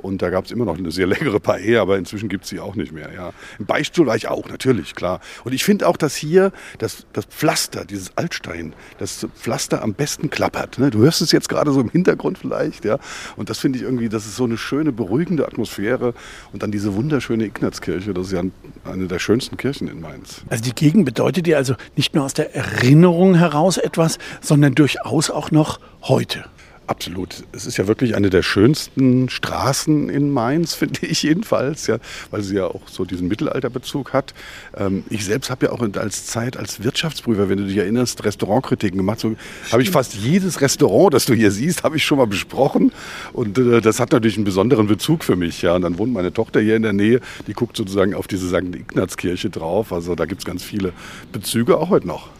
und 0.00 0.22
da 0.22 0.30
gab 0.30 0.44
es 0.44 0.50
immer 0.50 0.64
noch 0.64 0.78
eine 0.78 0.90
sehr 0.90 1.06
leckere 1.08 1.40
Paella, 1.40 1.82
aber 1.82 1.98
inzwischen 1.98 2.28
gibt 2.28 2.44
es 2.44 2.50
sie 2.50 2.60
auch 2.60 2.74
nicht 2.74 2.92
mehr. 2.92 3.12
Ja. 3.12 3.32
Im 3.58 3.66
Beichtstuhl 3.66 4.06
war 4.06 4.16
ich 4.16 4.28
auch, 4.28 4.48
natürlich, 4.48 4.94
klar. 4.94 5.20
Und 5.44 5.52
ich 5.52 5.64
finde 5.64 5.86
auch, 5.88 5.96
dass 5.96 6.14
hier 6.14 6.52
das, 6.78 7.06
das 7.12 7.26
Pflaster, 7.26 7.84
dieses 7.84 8.16
Altstein, 8.16 8.74
das 8.98 9.26
Pflaster 9.34 9.82
am 9.82 9.94
besten 9.94 10.30
klappert. 10.30 10.78
Ne? 10.78 10.90
Du 10.90 11.00
hörst 11.00 11.20
es 11.20 11.32
jetzt 11.32 11.48
gerade 11.48 11.72
so 11.72 11.80
im 11.80 11.90
Hintergrund 11.90 12.38
vielleicht. 12.38 12.84
ja. 12.84 12.98
Und 13.36 13.50
das 13.50 13.58
finde 13.58 13.78
ich 13.78 13.84
irgendwie, 13.84 14.08
das 14.08 14.26
ist 14.26 14.36
so 14.36 14.44
eine 14.44 14.56
schöne, 14.56 14.92
beruhigende 14.92 15.46
Atmosphäre. 15.46 16.14
Und 16.52 16.62
dann 16.62 16.70
diese 16.70 16.94
wunderschöne 16.94 17.44
Ignazkirche, 17.44 18.14
das 18.14 18.26
ist 18.26 18.32
ja 18.32 18.42
eine 18.84 19.06
der 19.06 19.18
schönsten 19.18 19.56
Kirchen 19.56 19.88
in 19.88 20.00
Mainz. 20.00 20.42
Also 20.48 20.64
die 20.64 20.74
Gegend 20.74 21.04
bedeutet 21.04 21.46
dir 21.46 21.56
also 21.56 21.74
nicht 21.96 22.14
nur 22.14 22.24
aus 22.24 22.34
der 22.34 22.54
Erinnerung 22.54 23.34
heraus 23.34 23.76
etwas, 23.76 24.18
sondern 24.40 24.74
durchaus 24.74 25.30
auch 25.30 25.50
noch 25.50 25.80
heute. 26.02 26.44
Absolut. 26.90 27.44
Es 27.52 27.66
ist 27.66 27.76
ja 27.76 27.86
wirklich 27.86 28.16
eine 28.16 28.30
der 28.30 28.42
schönsten 28.42 29.28
Straßen 29.28 30.08
in 30.08 30.28
Mainz, 30.32 30.74
finde 30.80 31.06
ich 31.06 31.22
jedenfalls, 31.22 31.86
ja, 31.86 31.98
weil 32.32 32.42
sie 32.42 32.56
ja 32.56 32.66
auch 32.66 32.88
so 32.88 33.04
diesen 33.04 33.28
Mittelalterbezug 33.28 34.12
hat. 34.12 34.34
Ähm, 34.76 35.04
ich 35.08 35.24
selbst 35.24 35.50
habe 35.50 35.66
ja 35.66 35.72
auch 35.72 35.80
als 35.80 36.26
Zeit 36.26 36.56
als 36.56 36.82
Wirtschaftsprüfer, 36.82 37.48
wenn 37.48 37.58
du 37.58 37.66
dich 37.66 37.76
erinnerst, 37.76 38.24
Restaurantkritiken 38.24 38.98
gemacht. 38.98 39.20
So 39.20 39.36
habe 39.70 39.82
ich 39.82 39.90
fast 39.90 40.14
jedes 40.14 40.60
Restaurant, 40.60 41.14
das 41.14 41.26
du 41.26 41.34
hier 41.34 41.52
siehst, 41.52 41.84
habe 41.84 41.96
ich 41.96 42.04
schon 42.04 42.18
mal 42.18 42.26
besprochen. 42.26 42.90
Und 43.32 43.56
äh, 43.56 43.80
das 43.80 44.00
hat 44.00 44.10
natürlich 44.10 44.36
einen 44.36 44.44
besonderen 44.44 44.88
Bezug 44.88 45.22
für 45.22 45.36
mich. 45.36 45.62
Ja. 45.62 45.76
Und 45.76 45.82
dann 45.82 45.96
wohnt 45.96 46.12
meine 46.12 46.32
Tochter 46.32 46.60
hier 46.60 46.74
in 46.74 46.82
der 46.82 46.92
Nähe, 46.92 47.20
die 47.46 47.52
guckt 47.52 47.76
sozusagen 47.76 48.14
auf 48.14 48.26
diese 48.26 48.48
St. 48.48 48.74
Ignazkirche 48.74 49.48
drauf. 49.48 49.92
Also 49.92 50.16
da 50.16 50.26
gibt 50.26 50.40
es 50.40 50.44
ganz 50.44 50.64
viele 50.64 50.92
Bezüge, 51.30 51.78
auch 51.78 51.90
heute 51.90 52.08
noch. 52.08 52.30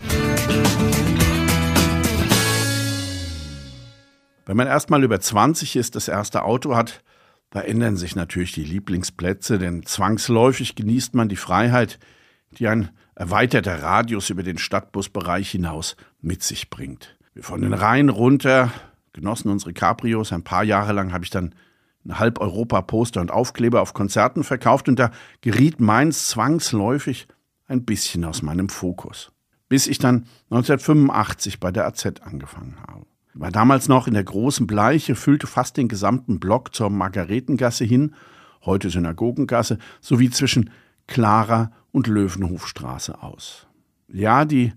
Wenn 4.50 4.56
man 4.56 4.66
erstmal 4.66 5.04
über 5.04 5.20
20 5.20 5.76
ist, 5.76 5.94
das 5.94 6.08
erste 6.08 6.42
Auto 6.42 6.74
hat, 6.74 7.04
da 7.50 7.60
ändern 7.60 7.96
sich 7.96 8.16
natürlich 8.16 8.50
die 8.50 8.64
Lieblingsplätze, 8.64 9.60
denn 9.60 9.86
zwangsläufig 9.86 10.74
genießt 10.74 11.14
man 11.14 11.28
die 11.28 11.36
Freiheit, 11.36 12.00
die 12.58 12.66
ein 12.66 12.90
erweiterter 13.14 13.80
Radius 13.80 14.28
über 14.28 14.42
den 14.42 14.58
Stadtbusbereich 14.58 15.52
hinaus 15.52 15.94
mit 16.20 16.42
sich 16.42 16.68
bringt. 16.68 17.16
Wir 17.32 17.44
von 17.44 17.60
den 17.60 17.74
Rhein 17.74 18.08
runter 18.08 18.72
genossen 19.12 19.50
unsere 19.50 19.72
Cabrios. 19.72 20.32
Ein 20.32 20.42
paar 20.42 20.64
Jahre 20.64 20.94
lang 20.94 21.12
habe 21.12 21.22
ich 21.22 21.30
dann 21.30 21.54
ein 22.04 22.18
halb 22.18 22.40
Europa-Poster 22.40 23.20
und 23.20 23.30
Aufkleber 23.30 23.80
auf 23.80 23.94
Konzerten 23.94 24.42
verkauft 24.42 24.88
und 24.88 24.98
da 24.98 25.12
geriet 25.42 25.78
meins 25.78 26.26
zwangsläufig 26.26 27.28
ein 27.68 27.84
bisschen 27.84 28.24
aus 28.24 28.42
meinem 28.42 28.68
Fokus. 28.68 29.30
Bis 29.68 29.86
ich 29.86 29.98
dann 30.00 30.26
1985 30.50 31.60
bei 31.60 31.70
der 31.70 31.86
AZ 31.86 32.04
angefangen 32.24 32.74
habe. 32.84 33.09
War 33.34 33.50
damals 33.50 33.88
noch 33.88 34.06
in 34.08 34.14
der 34.14 34.24
großen 34.24 34.66
Bleiche, 34.66 35.14
füllte 35.14 35.46
fast 35.46 35.76
den 35.76 35.88
gesamten 35.88 36.40
Block 36.40 36.74
zur 36.74 36.90
Margaretengasse 36.90 37.84
hin, 37.84 38.14
heute 38.64 38.90
Synagogengasse, 38.90 39.78
sowie 40.00 40.30
zwischen 40.30 40.70
Clara 41.06 41.70
und 41.92 42.06
Löwenhofstraße 42.06 43.22
aus. 43.22 43.66
Ja, 44.08 44.44
die 44.44 44.72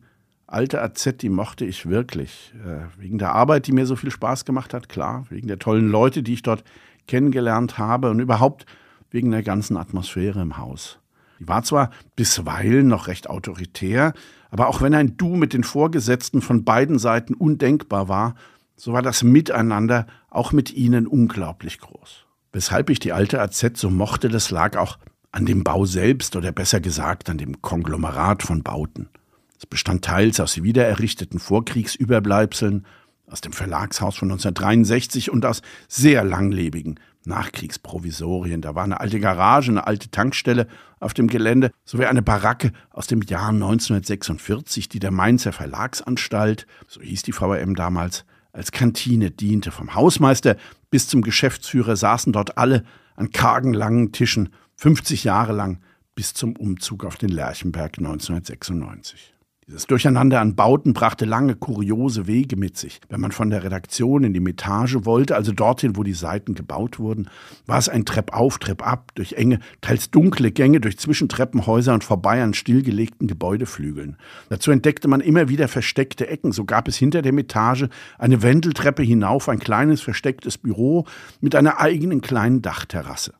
alte 0.46 0.82
AZ, 0.82 1.18
die 1.22 1.30
mochte 1.30 1.66
ich 1.66 1.88
wirklich. 1.88 2.54
Äh, 2.64 3.02
wegen 3.02 3.18
der 3.18 3.34
Arbeit, 3.34 3.68
die 3.68 3.72
mir 3.72 3.88
so 3.88 3.96
viel 3.96 4.12
Spaß 4.12 4.46
gemacht 4.46 4.74
hat, 4.74 4.88
klar, 4.88 5.26
wegen 5.30 5.48
der 5.48 5.60
tollen 5.60 5.90
Leute, 5.90 6.22
die 6.22 6.34
ich 6.34 6.44
dort 6.44 6.64
kennengelernt 7.08 7.78
habe 7.78 8.12
und 8.12 8.20
überhaupt 8.20 8.66
wegen 9.10 9.32
der 9.32 9.44
ganzen 9.44 9.78
Atmosphäre 9.78 10.42
im 10.42 10.58
Haus. 10.58 11.00
Die 11.40 11.48
war 11.48 11.64
zwar 11.64 11.90
bisweilen 12.16 12.88
noch 12.88 13.08
recht 13.08 13.30
autoritär, 13.30 14.14
aber 14.54 14.68
auch 14.68 14.84
wenn 14.84 14.94
ein 14.94 15.18
Du 15.18 15.36
mit 15.36 15.54
den 15.54 15.64
Vorgesetzten 15.64 16.44
von 16.44 16.64
beiden 16.64 17.00
Seiten 17.00 17.34
undenkbar 17.34 18.08
war, 18.08 18.36
so 18.76 18.94
war 18.94 19.02
das 19.02 19.24
Miteinander 19.24 20.06
auch 20.30 20.52
mit 20.52 20.72
ihnen 20.72 21.08
unglaublich 21.08 21.80
groß. 21.80 22.28
Weshalb 22.52 22.92
ich 22.92 23.00
die 23.00 23.14
alte 23.14 23.42
AZ 23.42 23.72
so 23.74 23.90
mochte, 23.90 24.30
das 24.30 24.52
lag 24.52 24.78
auch 24.78 25.00
an 25.32 25.48
dem 25.48 25.64
Bau 25.64 25.86
selbst 25.86 26.36
oder 26.36 26.52
besser 26.52 26.82
gesagt 26.82 27.32
an 27.32 27.40
dem 27.40 27.64
Konglomerat 27.64 28.44
von 28.44 28.62
Bauten. 28.62 29.10
Es 29.58 29.66
bestand 29.66 30.06
teils 30.06 30.40
aus 30.40 30.62
wiedererrichteten 30.62 31.40
Vorkriegsüberbleibseln, 31.40 32.86
aus 33.26 33.42
dem 33.42 33.54
Verlagshaus 33.54 34.18
von 34.18 34.28
1963 34.30 35.32
und 35.32 35.48
aus 35.48 35.64
sehr 35.88 36.24
langlebigen 36.24 37.00
Nachkriegsprovisorien. 37.26 38.62
Da 38.62 38.76
war 38.76 38.84
eine 38.84 39.00
alte 39.00 39.20
Garage, 39.20 39.72
eine 39.72 39.88
alte 39.88 40.10
Tankstelle 40.10 40.68
auf 41.00 41.14
dem 41.14 41.28
Gelände 41.28 41.72
sowie 41.86 42.06
eine 42.06 42.22
Baracke 42.22 42.72
aus 42.92 43.08
dem 43.08 43.22
Jahr 43.22 43.50
1946, 43.50 44.90
die 44.90 45.00
der 45.00 45.12
Mainzer 45.12 45.52
Verlagsanstalt, 45.52 46.68
so 46.88 47.02
hieß 47.02 47.24
die 47.24 47.32
VRM 47.32 47.76
damals, 47.76 48.26
als 48.52 48.72
Kantine 48.72 49.32
diente. 49.32 49.72
Vom 49.72 49.96
Hausmeister 49.96 50.58
bis 50.90 51.08
zum 51.08 51.22
Geschäftsführer 51.22 51.96
saßen 51.96 52.34
dort 52.34 52.58
alle 52.58 52.84
an 53.16 53.32
kargen 53.32 53.74
langen 53.74 54.12
Tischen, 54.12 54.50
50 54.76 55.24
Jahre 55.24 55.54
lang 55.54 55.80
bis 56.16 56.34
zum 56.34 56.56
Umzug 56.56 57.06
auf 57.06 57.18
den 57.18 57.30
Lerchenberg 57.30 57.98
1996. 57.98 59.33
Dieses 59.68 59.88
Durcheinander 59.88 60.42
an 60.42 60.56
Bauten 60.56 60.92
brachte 60.92 61.24
lange 61.24 61.56
kuriose 61.56 62.28
Wege 62.28 62.58
mit 62.58 62.78
sich. 62.78 63.00
Wenn 63.08 63.22
man 63.22 63.32
von 63.32 63.50
der 63.50 63.64
Redaktion 63.64 64.26
in 64.26 64.34
die 64.34 64.42
Metage 64.42 65.06
wollte, 65.06 65.36
also 65.36 65.54
dorthin, 65.54 65.96
wo 65.96 66.04
die 66.04 66.14
Seiten 66.14 66.54
gebaut 66.54 67.00
wurden, 67.00 67.30
war 67.66 67.78
es 67.78 67.88
ein 67.88 68.04
Treppauf, 68.04 68.60
Treppab, 68.60 69.16
durch 69.16 69.34
enge, 69.34 69.60
teils 69.80 70.12
dunkle 70.12 70.52
Gänge, 70.52 70.82
durch 70.82 70.98
Zwischentreppenhäuser 70.98 71.94
und 71.94 72.04
vorbei 72.04 72.44
an 72.44 72.54
stillgelegten 72.54 73.28
Gebäudeflügeln. 73.28 74.18
Dazu 74.50 74.72
entdeckte 74.72 75.08
man 75.08 75.22
immer 75.22 75.48
wieder 75.48 75.70
versteckte 75.70 76.28
Ecken. 76.28 76.52
So 76.52 76.66
gab 76.66 76.90
es 76.90 76.98
hinter 76.98 77.22
der 77.22 77.34
Metage 77.34 77.88
eine 78.18 78.42
Wendeltreppe 78.42 79.04
hinauf, 79.04 79.48
ein 79.48 79.60
kleines 79.60 80.02
verstecktes 80.02 80.58
Büro 80.58 81.06
mit 81.40 81.56
einer 81.56 81.80
eigenen 81.80 82.20
kleinen 82.20 82.62
Dachterrasse. 82.62 83.34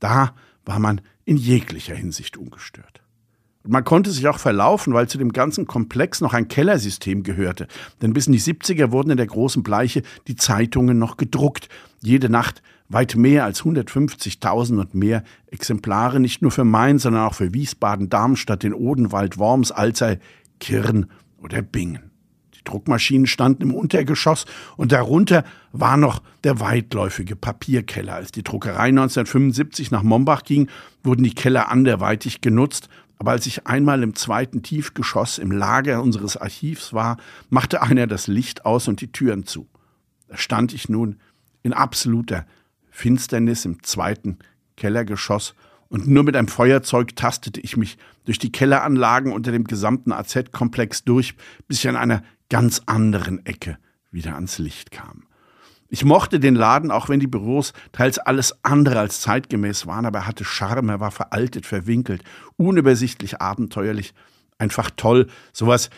Da 0.00 0.34
war 0.64 0.78
man 0.78 1.02
in 1.26 1.36
jeglicher 1.36 1.94
Hinsicht 1.94 2.38
ungestört. 2.38 3.02
Man 3.68 3.84
konnte 3.84 4.10
sich 4.10 4.28
auch 4.28 4.38
verlaufen, 4.38 4.92
weil 4.92 5.08
zu 5.08 5.18
dem 5.18 5.32
ganzen 5.32 5.66
Komplex 5.66 6.20
noch 6.20 6.34
ein 6.34 6.48
Kellersystem 6.48 7.22
gehörte. 7.22 7.66
Denn 8.02 8.12
bis 8.12 8.26
in 8.26 8.32
die 8.32 8.40
70er 8.40 8.92
wurden 8.92 9.10
in 9.10 9.16
der 9.16 9.26
großen 9.26 9.62
Bleiche 9.62 10.02
die 10.28 10.36
Zeitungen 10.36 10.98
noch 10.98 11.16
gedruckt. 11.16 11.68
Jede 12.02 12.28
Nacht 12.28 12.62
weit 12.88 13.16
mehr 13.16 13.44
als 13.44 13.62
150.000 13.62 14.78
und 14.78 14.94
mehr 14.94 15.24
Exemplare, 15.46 16.20
nicht 16.20 16.42
nur 16.42 16.50
für 16.50 16.64
Main, 16.64 16.98
sondern 16.98 17.26
auch 17.26 17.34
für 17.34 17.52
Wiesbaden, 17.52 18.08
Darmstadt, 18.08 18.62
den 18.62 18.74
Odenwald, 18.74 19.38
Worms, 19.38 19.72
Alzey, 19.72 20.18
Kirn 20.60 21.06
oder 21.38 21.62
Bingen. 21.62 22.10
Die 22.54 22.64
Druckmaschinen 22.64 23.26
standen 23.26 23.62
im 23.64 23.74
Untergeschoss 23.74 24.46
und 24.76 24.92
darunter 24.92 25.44
war 25.72 25.96
noch 25.96 26.22
der 26.44 26.60
weitläufige 26.60 27.36
Papierkeller. 27.36 28.14
Als 28.14 28.32
die 28.32 28.42
Druckerei 28.42 28.88
1975 28.88 29.90
nach 29.90 30.02
Mombach 30.02 30.42
ging, 30.42 30.68
wurden 31.02 31.22
die 31.22 31.34
Keller 31.34 31.70
anderweitig 31.70 32.40
genutzt 32.40 32.88
aber 33.18 33.30
als 33.32 33.46
ich 33.46 33.66
einmal 33.66 34.02
im 34.02 34.14
zweiten 34.14 34.62
Tiefgeschoss 34.62 35.38
im 35.38 35.50
Lager 35.50 36.02
unseres 36.02 36.36
Archivs 36.36 36.92
war, 36.92 37.16
machte 37.48 37.82
einer 37.82 38.06
das 38.06 38.26
Licht 38.26 38.66
aus 38.66 38.88
und 38.88 39.00
die 39.00 39.12
Türen 39.12 39.46
zu. 39.46 39.68
Da 40.28 40.36
stand 40.36 40.74
ich 40.74 40.88
nun 40.88 41.18
in 41.62 41.72
absoluter 41.72 42.46
Finsternis 42.90 43.64
im 43.64 43.82
zweiten 43.82 44.38
Kellergeschoss 44.76 45.54
und 45.88 46.08
nur 46.08 46.24
mit 46.24 46.36
einem 46.36 46.48
Feuerzeug 46.48 47.14
tastete 47.16 47.60
ich 47.60 47.76
mich 47.76 47.96
durch 48.24 48.38
die 48.38 48.52
Kelleranlagen 48.52 49.32
unter 49.32 49.52
dem 49.52 49.64
gesamten 49.64 50.12
AZ-Komplex 50.12 51.04
durch, 51.04 51.34
bis 51.68 51.78
ich 51.78 51.88
an 51.88 51.96
einer 51.96 52.22
ganz 52.48 52.82
anderen 52.86 53.44
Ecke 53.46 53.78
wieder 54.10 54.34
ans 54.34 54.58
Licht 54.58 54.90
kam. 54.90 55.24
Ich 55.88 56.04
mochte 56.04 56.40
den 56.40 56.54
Laden, 56.54 56.90
auch 56.90 57.08
wenn 57.08 57.20
die 57.20 57.26
Büros 57.26 57.72
teils 57.92 58.18
alles 58.18 58.64
andere 58.64 58.98
als 58.98 59.20
zeitgemäß 59.20 59.86
waren, 59.86 60.06
aber 60.06 60.20
er 60.20 60.26
hatte 60.26 60.44
Charme, 60.44 60.90
er 60.90 61.00
war 61.00 61.10
veraltet, 61.10 61.66
verwinkelt, 61.66 62.22
unübersichtlich, 62.56 63.40
abenteuerlich, 63.40 64.12
einfach 64.58 64.90
toll. 64.96 65.28
Sowas 65.52 65.90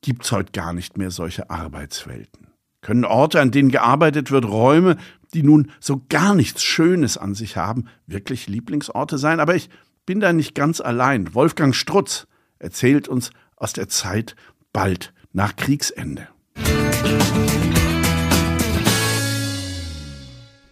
gibt's 0.00 0.30
heute 0.32 0.52
gar 0.52 0.72
nicht 0.72 0.96
mehr, 0.96 1.10
solche 1.10 1.50
Arbeitswelten. 1.50 2.48
Können 2.82 3.04
Orte, 3.04 3.40
an 3.40 3.50
denen 3.50 3.70
gearbeitet 3.70 4.30
wird, 4.30 4.44
Räume, 4.44 4.96
die 5.34 5.42
nun 5.42 5.70
so 5.80 6.02
gar 6.08 6.34
nichts 6.34 6.62
Schönes 6.62 7.16
an 7.16 7.34
sich 7.34 7.56
haben, 7.56 7.86
wirklich 8.06 8.48
Lieblingsorte 8.48 9.18
sein? 9.18 9.40
Aber 9.40 9.54
ich 9.54 9.70
bin 10.04 10.20
da 10.20 10.32
nicht 10.32 10.54
ganz 10.54 10.80
allein. 10.80 11.34
Wolfgang 11.34 11.74
Strutz 11.74 12.26
erzählt 12.58 13.08
uns 13.08 13.30
aus 13.56 13.72
der 13.72 13.88
Zeit 13.88 14.34
bald 14.72 15.12
nach 15.32 15.56
Kriegsende. 15.56 16.28
Musik 16.56 17.51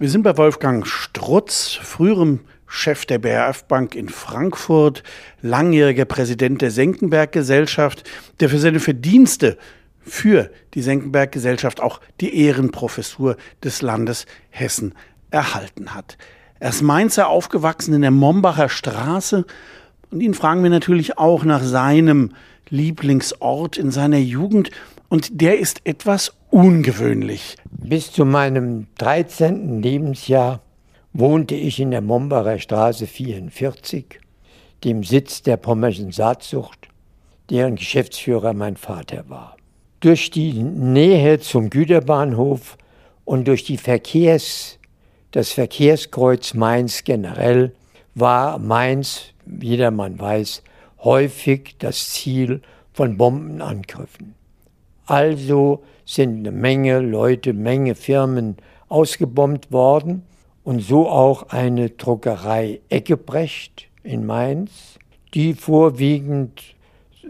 wir 0.01 0.09
sind 0.09 0.23
bei 0.23 0.39
Wolfgang 0.39 0.87
Strutz, 0.87 1.73
früherem 1.75 2.41
Chef 2.67 3.05
der 3.05 3.19
BRF 3.19 3.65
Bank 3.65 3.95
in 3.95 4.09
Frankfurt, 4.09 5.03
langjähriger 5.43 6.07
Präsident 6.07 6.63
der 6.63 6.71
Senckenberg 6.71 7.33
Gesellschaft, 7.33 8.09
der 8.41 8.49
für 8.49 8.59
seine 8.59 8.81
Verdienste 8.81 9.59
für 10.01 10.51
die 10.73 10.81
Senckenberg 10.81 11.33
Gesellschaft 11.33 11.83
auch 11.83 12.01
die 12.23 12.35
Ehrenprofessur 12.35 13.37
des 13.63 13.83
Landes 13.83 14.25
Hessen 14.49 14.95
erhalten 15.31 15.95
hat. 15.95 16.17
Er 16.61 16.71
ist 16.71 16.81
Mainzer 16.81 17.29
aufgewachsen 17.29 17.93
in 17.93 18.01
der 18.01 18.11
Mombacher 18.11 18.71
Straße 18.71 19.45
und 20.11 20.23
ihn 20.23 20.33
fragen 20.33 20.63
wir 20.63 20.71
natürlich 20.71 21.19
auch 21.19 21.45
nach 21.45 21.63
seinem 21.63 22.33
Lieblingsort 22.71 23.77
in 23.77 23.91
seiner 23.91 24.17
Jugend 24.17 24.71
und 25.11 25.41
der 25.43 25.59
ist 25.59 25.81
etwas 25.85 26.33
ungewöhnlich. 26.51 27.57
Bis 27.71 28.13
zu 28.13 28.25
meinem 28.25 28.87
13. 28.99 29.83
Lebensjahr 29.83 30.63
wohnte 31.13 31.57
ich 31.57 31.81
in 31.81 31.91
der 31.91 32.01
Mombacher 32.01 32.59
Straße 32.59 33.07
44, 33.07 34.21
dem 34.85 35.03
Sitz 35.03 35.43
der 35.43 35.57
pommerschen 35.57 36.13
Saatzucht, 36.13 36.89
deren 37.51 37.75
Geschäftsführer 37.75 38.55
mein 38.55 38.77
Vater 38.77 39.29
war. 39.29 39.57
Durch 39.99 40.31
die 40.31 40.55
Nähe 40.55 41.41
zum 41.41 41.69
Güterbahnhof 41.69 42.79
und 43.25 43.49
durch 43.49 43.65
die 43.65 43.77
Verkehrs, 43.77 44.79
das 45.33 45.51
Verkehrskreuz 45.51 46.55
Mainz 46.55 47.03
generell 47.03 47.75
war 48.15 48.59
Mainz, 48.59 49.35
wie 49.45 49.71
jedermann 49.71 50.19
weiß, 50.19 50.63
häufig 51.03 51.75
das 51.79 52.11
Ziel 52.11 52.63
von 52.93 53.17
Bombenangriffen. 53.17 54.40
Also 55.11 55.83
sind 56.05 56.39
eine 56.39 56.53
Menge 56.53 57.01
Leute, 57.01 57.53
Menge 57.53 57.97
Firmen 57.97 58.59
ausgebombt 58.89 59.73
worden 59.73 60.23
und 60.63 60.83
so 60.83 61.09
auch 61.09 61.49
eine 61.49 61.91
Druckerei 61.91 62.81
Eckebrecht 62.91 63.89
in 64.05 64.25
Mainz, 64.25 65.01
die 65.35 65.55
vorwiegend, 65.55 66.63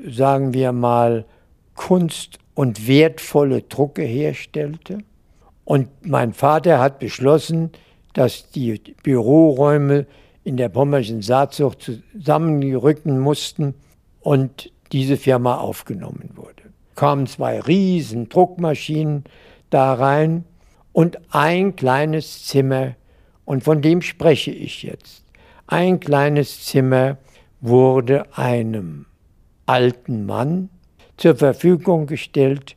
sagen 0.07 0.53
wir 0.53 0.73
mal, 0.73 1.25
Kunst 1.75 2.39
und 2.53 2.87
wertvolle 2.87 3.63
Drucke 3.63 4.03
herstellte. 4.03 4.99
Und 5.65 5.89
mein 6.07 6.35
Vater 6.35 6.81
hat 6.81 6.99
beschlossen, 6.99 7.71
dass 8.13 8.51
die 8.51 8.79
Büroräume 9.03 10.05
in 10.45 10.59
der 10.59 10.69
pommerschen 10.69 11.23
Saatzucht 11.23 11.81
zusammenrücken 12.13 13.19
mussten 13.19 13.73
und 14.21 14.71
diese 14.93 15.17
Firma 15.17 15.57
aufgenommen 15.57 16.29
wurde 16.35 16.70
kamen 17.01 17.27
zwei 17.27 17.61
riesen 17.61 18.29
Druckmaschinen 18.29 19.25
da 19.71 19.95
rein 19.95 20.45
und 20.93 21.19
ein 21.31 21.75
kleines 21.75 22.45
Zimmer, 22.45 22.95
und 23.47 23.65
von 23.65 23.81
dem 23.81 24.03
spreche 24.03 24.51
ich 24.51 24.83
jetzt. 24.83 25.25
Ein 25.67 25.99
kleines 25.99 26.67
Zimmer 26.67 27.17
wurde 27.63 28.27
einem 28.37 29.07
alten 29.65 30.27
Mann 30.27 30.69
zur 31.17 31.37
Verfügung 31.37 32.07
gestellt, 32.07 32.75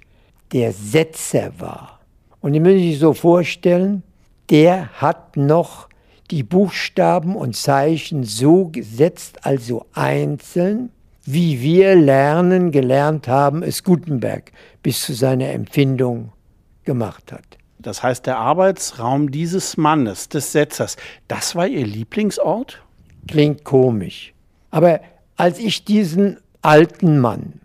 der 0.54 0.72
Setzer 0.72 1.52
war. 1.60 2.00
Und 2.40 2.54
ihr 2.54 2.62
müsst 2.62 2.80
sich 2.80 3.00
so 3.00 3.12
vorstellen, 3.12 4.04
der 4.50 5.02
hat 5.02 5.36
noch 5.36 5.90
die 6.32 6.44
Buchstaben 6.44 7.36
und 7.36 7.58
Zeichen 7.58 8.24
so 8.24 8.70
gesetzt, 8.70 9.40
also 9.42 9.86
einzeln, 9.92 10.92
wie 11.26 11.62
wir 11.62 11.96
lernen, 11.96 12.72
gelernt 12.72 13.28
haben, 13.28 13.64
es 13.64 13.84
Gutenberg 13.84 14.52
bis 14.82 15.02
zu 15.02 15.14
seiner 15.14 15.50
Empfindung 15.50 16.32
gemacht 16.84 17.32
hat. 17.32 17.58
Das 17.80 18.02
heißt, 18.02 18.26
der 18.26 18.38
Arbeitsraum 18.38 19.32
dieses 19.32 19.78
Mannes, 19.78 20.30
des 20.30 20.52
Setzers, 20.52 20.96
das 21.28 21.56
war 21.56 21.68
Ihr 21.68 21.86
Lieblingsort? 21.86 22.82
Klingt 23.28 23.64
komisch. 23.64 24.34
Aber 24.72 25.02
als 25.36 25.60
ich 25.60 25.86
diesen 25.86 26.38
alten 26.62 27.20
Mann 27.20 27.62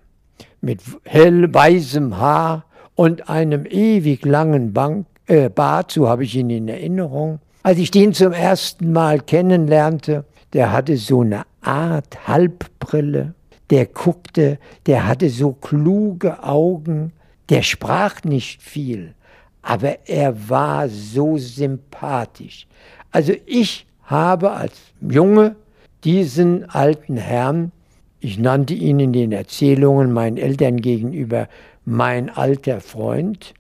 mit 0.61 0.81
hellweißem 1.05 2.17
Haar 2.17 2.65
und 2.95 3.29
einem 3.29 3.65
ewig 3.67 4.25
langen 4.25 4.73
Bank, 4.73 5.07
äh, 5.27 5.49
Bart, 5.49 5.93
so 5.93 6.09
habe 6.09 6.25
ich 6.25 6.35
ihn 6.35 6.51
in 6.51 6.69
Erinnerung, 6.69 7.41
als 7.63 7.79
ich 7.79 7.91
den 7.91 8.13
zum 8.13 8.33
ersten 8.33 8.93
Mal 8.93 9.21
kennenlernte, 9.21 10.25
der 10.53 10.73
hatte 10.73 10.97
so 10.97 11.21
eine 11.21 11.43
Art 11.61 12.27
Halbbrille 12.27 13.35
der 13.71 13.87
guckte, 13.87 14.59
der 14.87 15.07
hatte 15.07 15.29
so 15.31 15.53
kluge 15.53 16.43
Augen, 16.43 17.13
der 17.49 17.63
sprach 17.63 18.25
nicht 18.25 18.63
viel, 18.63 19.15
aber 19.63 20.09
er 20.09 20.49
war 20.49 20.89
so 20.89 21.37
sympathisch. 21.37 22.67
Also 23.11 23.35
ich 23.47 23.87
habe 24.03 24.53
als 24.53 24.75
Junge 25.01 25.57
diesen 26.05 26.69
alten 26.71 27.17
Herrn, 27.17 27.73
ich 28.21 28.39
nannte 28.39 28.75
ihn 28.75 29.01
in 29.01 29.13
den 29.13 29.33
Erzählungen 29.33 30.13
meinen 30.13 30.37
Eltern 30.37 30.79
gegenüber 30.79 31.49
mein 31.85 32.31
alter 32.31 32.81
Freund, 32.81 33.55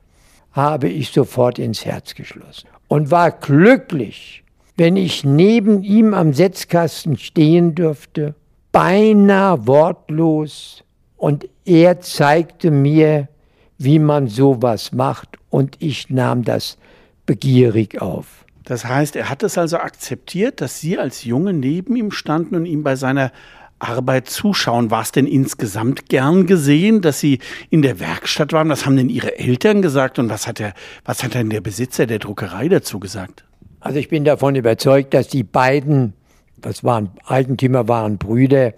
habe 0.52 0.88
ich 0.88 1.10
sofort 1.10 1.58
ins 1.58 1.84
Herz 1.84 2.14
geschlossen 2.14 2.68
und 2.88 3.10
war 3.10 3.30
glücklich, 3.30 4.42
wenn 4.76 4.96
ich 4.96 5.24
neben 5.24 5.82
ihm 5.82 6.14
am 6.14 6.32
Setzkasten 6.32 7.16
stehen 7.16 7.74
durfte 7.74 8.34
beinahe 8.72 9.66
wortlos 9.66 10.84
und 11.16 11.48
er 11.64 12.00
zeigte 12.00 12.70
mir, 12.70 13.28
wie 13.78 13.98
man 13.98 14.28
sowas 14.28 14.92
macht 14.92 15.38
und 15.50 15.76
ich 15.78 16.10
nahm 16.10 16.44
das 16.44 16.78
begierig 17.26 18.00
auf. 18.00 18.44
Das 18.64 18.84
heißt, 18.84 19.16
er 19.16 19.30
hat 19.30 19.42
es 19.42 19.56
also 19.56 19.78
akzeptiert, 19.78 20.60
dass 20.60 20.80
Sie 20.80 20.98
als 20.98 21.24
Junge 21.24 21.54
neben 21.54 21.96
ihm 21.96 22.10
standen 22.10 22.54
und 22.54 22.66
ihm 22.66 22.82
bei 22.82 22.96
seiner 22.96 23.32
Arbeit 23.78 24.28
zuschauen. 24.28 24.90
War 24.90 25.02
es 25.02 25.12
denn 25.12 25.26
insgesamt 25.26 26.08
gern 26.08 26.46
gesehen, 26.46 27.00
dass 27.00 27.20
Sie 27.20 27.38
in 27.70 27.82
der 27.82 28.00
Werkstatt 28.00 28.52
waren? 28.52 28.68
Was 28.68 28.84
haben 28.84 28.96
denn 28.96 29.08
Ihre 29.08 29.38
Eltern 29.38 29.82
gesagt 29.82 30.18
und 30.18 30.28
was 30.28 30.46
hat, 30.46 30.58
der, 30.58 30.74
was 31.04 31.22
hat 31.22 31.34
denn 31.34 31.50
der 31.50 31.60
Besitzer 31.60 32.06
der 32.06 32.18
Druckerei 32.18 32.68
dazu 32.68 32.98
gesagt? 32.98 33.44
Also 33.80 33.98
ich 33.98 34.08
bin 34.08 34.24
davon 34.24 34.54
überzeugt, 34.56 35.14
dass 35.14 35.28
die 35.28 35.44
beiden, 35.44 36.12
das 36.62 36.84
waren 36.84 37.10
Eigentümer, 37.26 37.88
waren 37.88 38.18
Brüder, 38.18 38.72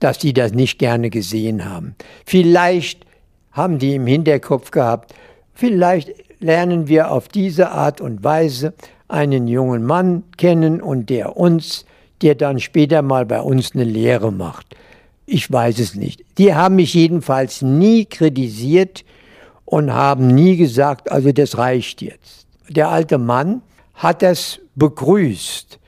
dass 0.00 0.18
die 0.18 0.32
das 0.32 0.52
nicht 0.52 0.78
gerne 0.78 1.10
gesehen 1.10 1.64
haben. 1.64 1.94
Vielleicht 2.24 3.06
haben 3.52 3.78
die 3.78 3.94
im 3.94 4.06
Hinterkopf 4.06 4.70
gehabt, 4.70 5.14
vielleicht 5.54 6.12
lernen 6.40 6.88
wir 6.88 7.10
auf 7.10 7.28
diese 7.28 7.70
Art 7.70 8.00
und 8.00 8.22
Weise 8.22 8.74
einen 9.08 9.48
jungen 9.48 9.84
Mann 9.84 10.24
kennen 10.36 10.82
und 10.82 11.08
der 11.10 11.36
uns, 11.36 11.86
der 12.22 12.34
dann 12.34 12.60
später 12.60 13.02
mal 13.02 13.24
bei 13.24 13.40
uns 13.40 13.74
eine 13.74 13.84
Lehre 13.84 14.32
macht. 14.32 14.76
Ich 15.26 15.50
weiß 15.50 15.78
es 15.80 15.94
nicht. 15.94 16.22
Die 16.38 16.54
haben 16.54 16.76
mich 16.76 16.94
jedenfalls 16.94 17.62
nie 17.62 18.04
kritisiert 18.04 19.04
und 19.64 19.92
haben 19.92 20.28
nie 20.28 20.56
gesagt, 20.56 21.10
also 21.10 21.32
das 21.32 21.58
reicht 21.58 22.02
jetzt. 22.02 22.46
Der 22.68 22.88
alte 22.90 23.18
Mann 23.18 23.62
hat 23.94 24.22
das 24.22 24.60
begrüßt, 24.76 25.78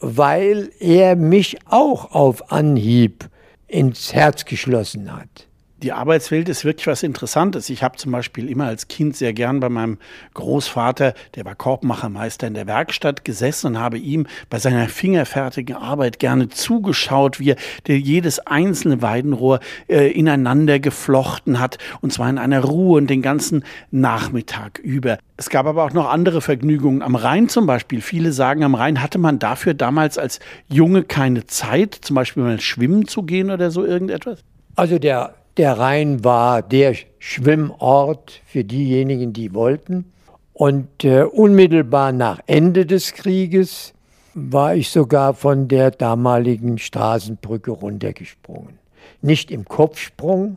weil 0.00 0.70
er 0.80 1.16
mich 1.16 1.58
auch 1.66 2.12
auf 2.12 2.50
Anhieb 2.50 3.28
ins 3.66 4.12
Herz 4.12 4.44
geschlossen 4.44 5.14
hat 5.14 5.49
die 5.82 5.92
Arbeitswelt 5.92 6.48
ist 6.48 6.64
wirklich 6.64 6.86
was 6.86 7.02
Interessantes. 7.02 7.70
Ich 7.70 7.82
habe 7.82 7.96
zum 7.96 8.12
Beispiel 8.12 8.48
immer 8.48 8.66
als 8.66 8.88
Kind 8.88 9.16
sehr 9.16 9.32
gern 9.32 9.60
bei 9.60 9.68
meinem 9.68 9.98
Großvater, 10.34 11.14
der 11.34 11.44
war 11.44 11.54
Korbmachermeister 11.54 12.46
in 12.46 12.54
der 12.54 12.66
Werkstatt, 12.66 13.24
gesessen 13.24 13.68
und 13.68 13.78
habe 13.78 13.98
ihm 13.98 14.26
bei 14.48 14.58
seiner 14.58 14.88
fingerfertigen 14.88 15.76
Arbeit 15.76 16.18
gerne 16.18 16.48
zugeschaut, 16.48 17.40
wie 17.40 17.54
er 17.86 17.96
jedes 17.98 18.40
einzelne 18.40 19.02
Weidenrohr 19.02 19.60
äh, 19.88 20.10
ineinander 20.10 20.78
geflochten 20.78 21.58
hat 21.58 21.78
und 22.00 22.12
zwar 22.12 22.28
in 22.28 22.38
einer 22.38 22.60
Ruhe 22.60 22.98
und 22.98 23.08
den 23.08 23.22
ganzen 23.22 23.64
Nachmittag 23.90 24.78
über. 24.78 25.18
Es 25.36 25.48
gab 25.48 25.66
aber 25.66 25.84
auch 25.84 25.92
noch 25.92 26.10
andere 26.10 26.42
Vergnügungen. 26.42 27.00
Am 27.00 27.14
Rhein 27.14 27.48
zum 27.48 27.64
Beispiel. 27.66 28.02
Viele 28.02 28.32
sagen, 28.32 28.62
am 28.62 28.74
Rhein 28.74 29.02
hatte 29.02 29.18
man 29.18 29.38
dafür 29.38 29.72
damals 29.72 30.18
als 30.18 30.38
Junge 30.68 31.02
keine 31.02 31.46
Zeit, 31.46 31.94
zum 31.94 32.14
Beispiel 32.14 32.42
mal 32.42 32.60
schwimmen 32.60 33.08
zu 33.08 33.22
gehen 33.22 33.50
oder 33.50 33.70
so 33.70 33.84
irgendetwas. 33.84 34.44
Also 34.76 34.98
der 34.98 35.34
der 35.60 35.78
Rhein 35.78 36.24
war 36.24 36.62
der 36.62 36.94
Schwimmort 37.18 38.40
für 38.46 38.64
diejenigen, 38.64 39.34
die 39.34 39.52
wollten. 39.52 40.10
Und 40.54 41.04
äh, 41.04 41.24
unmittelbar 41.24 42.12
nach 42.12 42.40
Ende 42.46 42.86
des 42.86 43.12
Krieges 43.12 43.92
war 44.32 44.74
ich 44.74 44.88
sogar 44.88 45.34
von 45.34 45.68
der 45.68 45.90
damaligen 45.90 46.78
Straßenbrücke 46.78 47.72
runtergesprungen. 47.72 48.78
Nicht 49.20 49.50
im 49.50 49.66
Kopfsprung, 49.66 50.56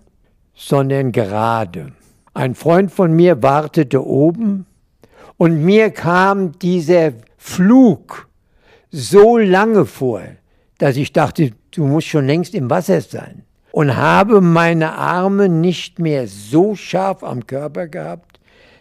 sondern 0.56 1.12
gerade. 1.12 1.92
Ein 2.34 2.56
Freund 2.56 2.90
von 2.90 3.12
mir 3.12 3.44
wartete 3.44 4.08
oben 4.08 4.66
und 5.36 5.66
mir 5.66 5.90
kam 5.90 6.58
dieser 6.60 7.12
Flug 7.36 8.30
so 8.90 9.38
lange 9.38 9.86
vor, 9.86 10.22
dass 10.78 10.96
ich 10.96 11.12
dachte, 11.12 11.52
du 11.72 11.88
musst 11.88 12.08
schon 12.08 12.26
längst 12.26 12.56
im 12.56 12.70
Wasser 12.70 13.02
sein 13.02 13.44
und 13.74 13.98
habe 13.98 14.40
meine 14.40 14.94
Arme 14.94 15.50
nicht 15.50 15.98
mehr 15.98 16.28
so 16.28 16.76
scharf 16.76 17.24
am 17.24 17.48
Körper 17.48 17.88
gehabt, 17.88 18.40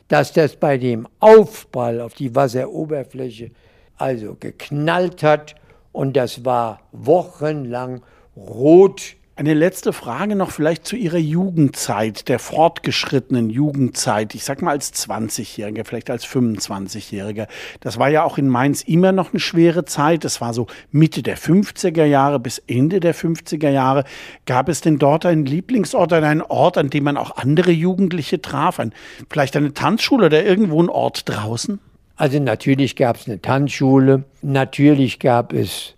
dass 0.09 0.35
das 0.35 0.57
bei 0.57 0.77
dem 0.77 1.09
Aufprall 1.19 1.99
auf 2.03 2.13
die 2.13 2.35
Wasseroberfläche 2.35 3.53
also 3.97 4.37
geknallt 4.39 5.23
hat. 5.23 5.55
Und 5.93 6.15
das 6.15 6.45
war 6.45 6.83
wochenlang 6.93 8.03
rot 8.37 9.15
eine 9.43 9.55
letzte 9.55 9.93
Frage 9.93 10.37
noch 10.37 10.53
vielleicht 10.53 10.87
zu 10.87 10.95
Ihrer 10.95 11.19
Jugendzeit, 11.19 12.29
der 12.29 12.39
fortgeschrittenen 12.39 13.51
Jugendzeit. 13.51 14.37
Ich 14.37 14.45
sag 14.45 14.63
mal 14.63 14.71
als 14.71 14.95
20-Jähriger, 14.95 15.85
vielleicht 15.85 16.11
als 16.11 16.25
25-Jähriger. 16.25 17.49
Das 17.81 17.99
war 17.99 18.09
ja 18.09 18.23
auch 18.23 18.39
in 18.39 18.49
Mainz 18.49 18.83
immer 18.83 19.11
noch 19.11 19.33
eine 19.33 19.41
schwere 19.41 19.85
Zeit. 19.85 20.25
Das 20.25 20.41
war 20.41 20.55
so 20.55 20.69
Mitte 20.93 21.25
der 21.25 21.37
50er 21.37 22.05
Jahre 22.05 22.39
bis 22.39 22.59
Ende 22.69 23.01
der 23.01 23.17
50er 23.17 23.69
Jahre. 23.69 24.05
Gab 24.47 24.69
es 24.69 24.81
denn 24.81 24.99
dort 24.99 25.27
einen 25.27 25.45
Lieblingsort 25.45 26.13
einen 26.13 26.43
Ort, 26.43 26.79
an 26.79 26.91
dem 26.91 27.03
man 27.03 27.17
auch 27.17 27.37
andere 27.37 27.73
Jugendliche 27.73 28.41
traf? 28.41 28.79
Ein, 28.79 28.93
vielleicht 29.29 29.57
eine 29.57 29.75
Tanzschule 29.75 30.27
oder 30.27 30.45
irgendwo 30.45 30.81
ein 30.81 30.89
Ort 30.89 31.29
draußen? 31.29 31.81
Also 32.15 32.39
natürlich 32.39 32.95
gab 32.95 33.17
es 33.17 33.27
eine 33.27 33.43
Tanzschule. 33.43 34.23
Natürlich 34.41 35.19
gab 35.19 35.53
es 35.53 35.95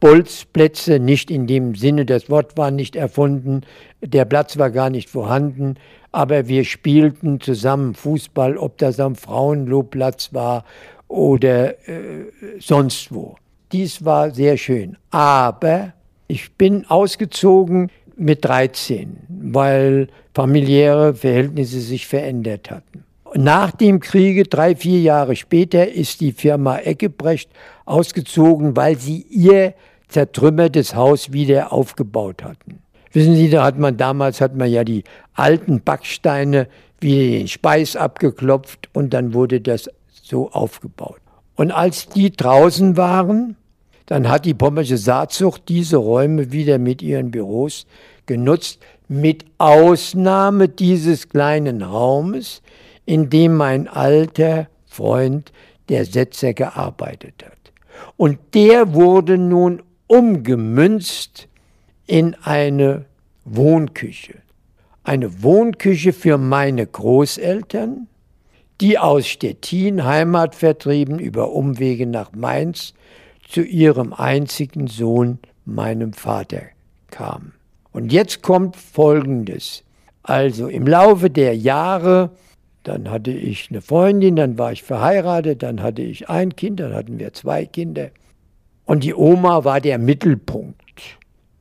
Bolzplätze, 0.00 0.98
nicht 0.98 1.30
in 1.30 1.46
dem 1.46 1.74
Sinne, 1.76 2.04
das 2.04 2.28
Wort 2.28 2.56
war 2.56 2.70
nicht 2.70 2.96
erfunden, 2.96 3.60
der 4.00 4.24
Platz 4.24 4.58
war 4.58 4.70
gar 4.70 4.90
nicht 4.90 5.08
vorhanden, 5.08 5.76
aber 6.10 6.48
wir 6.48 6.64
spielten 6.64 7.40
zusammen 7.40 7.94
Fußball, 7.94 8.56
ob 8.56 8.78
das 8.78 8.98
am 8.98 9.14
Frauenlobplatz 9.14 10.32
war 10.32 10.64
oder 11.08 11.88
äh, 11.88 12.26
sonst 12.58 13.12
wo. 13.12 13.36
Dies 13.72 14.04
war 14.04 14.30
sehr 14.32 14.56
schön. 14.56 14.96
Aber 15.10 15.92
ich 16.26 16.52
bin 16.52 16.86
ausgezogen 16.86 17.90
mit 18.16 18.44
13, 18.44 19.18
weil 19.28 20.08
familiäre 20.34 21.14
Verhältnisse 21.14 21.80
sich 21.80 22.06
verändert 22.06 22.70
hatten. 22.70 23.03
Nach 23.36 23.72
dem 23.72 23.98
Kriege, 23.98 24.44
drei, 24.44 24.76
vier 24.76 25.00
Jahre 25.00 25.34
später, 25.34 25.90
ist 25.90 26.20
die 26.20 26.32
Firma 26.32 26.78
Eckebrecht 26.78 27.50
ausgezogen, 27.84 28.76
weil 28.76 28.96
sie 28.96 29.26
ihr 29.28 29.74
zertrümmertes 30.08 30.94
Haus 30.94 31.32
wieder 31.32 31.72
aufgebaut 31.72 32.44
hatten. 32.44 32.78
Wissen 33.12 33.34
Sie, 33.34 33.50
da 33.50 33.64
hat 33.64 33.78
man 33.78 33.96
damals 33.96 34.40
hat 34.40 34.54
man 34.54 34.70
ja 34.70 34.84
die 34.84 35.02
alten 35.34 35.80
Backsteine 35.80 36.68
wie 37.00 37.38
den 37.38 37.48
Speis 37.48 37.96
abgeklopft 37.96 38.88
und 38.92 39.12
dann 39.12 39.34
wurde 39.34 39.60
das 39.60 39.90
so 40.10 40.50
aufgebaut. 40.52 41.20
Und 41.56 41.72
als 41.72 42.08
die 42.08 42.30
draußen 42.32 42.96
waren, 42.96 43.56
dann 44.06 44.28
hat 44.28 44.44
die 44.44 44.54
Pommersche 44.54 44.98
Saatzucht 44.98 45.68
diese 45.68 45.96
Räume 45.96 46.52
wieder 46.52 46.78
mit 46.78 47.02
ihren 47.02 47.30
Büros 47.30 47.86
genutzt, 48.26 48.80
mit 49.08 49.44
Ausnahme 49.58 50.68
dieses 50.68 51.28
kleinen 51.28 51.82
Raumes, 51.82 52.62
in 53.06 53.30
dem 53.30 53.56
mein 53.56 53.88
alter 53.88 54.68
Freund, 54.86 55.52
der 55.88 56.04
Setzer, 56.04 56.54
gearbeitet 56.54 57.44
hat. 57.44 57.72
Und 58.16 58.38
der 58.54 58.94
wurde 58.94 59.38
nun 59.38 59.82
umgemünzt 60.06 61.48
in 62.06 62.34
eine 62.42 63.06
Wohnküche. 63.44 64.34
Eine 65.02 65.42
Wohnküche 65.42 66.12
für 66.12 66.38
meine 66.38 66.86
Großeltern, 66.86 68.08
die 68.80 68.98
aus 68.98 69.26
Stettin, 69.26 70.04
Heimat 70.04 70.54
vertrieben, 70.54 71.18
über 71.18 71.52
Umwege 71.52 72.06
nach 72.06 72.32
Mainz 72.32 72.94
zu 73.46 73.62
ihrem 73.62 74.12
einzigen 74.12 74.86
Sohn, 74.86 75.38
meinem 75.64 76.12
Vater, 76.12 76.62
kamen. 77.10 77.52
Und 77.92 78.12
jetzt 78.12 78.42
kommt 78.42 78.76
Folgendes. 78.76 79.84
Also 80.22 80.68
im 80.68 80.86
Laufe 80.86 81.30
der 81.30 81.56
Jahre 81.56 82.30
dann 82.84 83.10
hatte 83.10 83.30
ich 83.30 83.68
eine 83.70 83.80
Freundin, 83.80 84.36
dann 84.36 84.58
war 84.58 84.72
ich 84.72 84.82
verheiratet, 84.82 85.62
dann 85.62 85.82
hatte 85.82 86.02
ich 86.02 86.28
ein 86.28 86.54
Kind, 86.54 86.80
dann 86.80 86.94
hatten 86.94 87.18
wir 87.18 87.32
zwei 87.32 87.64
Kinder. 87.66 88.10
Und 88.84 89.04
die 89.04 89.14
Oma 89.14 89.64
war 89.64 89.80
der 89.80 89.98
Mittelpunkt. 89.98 91.18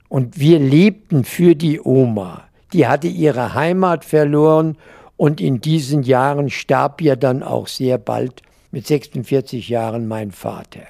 Und 0.09 0.39
wir 0.39 0.59
lebten 0.59 1.23
für 1.23 1.55
die 1.55 1.79
Oma. 1.81 2.43
Die 2.73 2.88
hatte 2.88 3.07
ihre 3.07 3.53
Heimat 3.53 4.05
verloren 4.05 4.77
und 5.17 5.39
in 5.39 5.62
diesen 5.62 6.03
Jahren 6.03 6.49
starb 6.49 7.01
ja 7.01 7.15
dann 7.15 7.41
auch 7.41 7.67
sehr 7.67 7.97
bald 7.97 8.41
mit 8.71 8.86
46 8.86 9.69
Jahren 9.69 10.07
mein 10.07 10.31
Vater. 10.31 10.81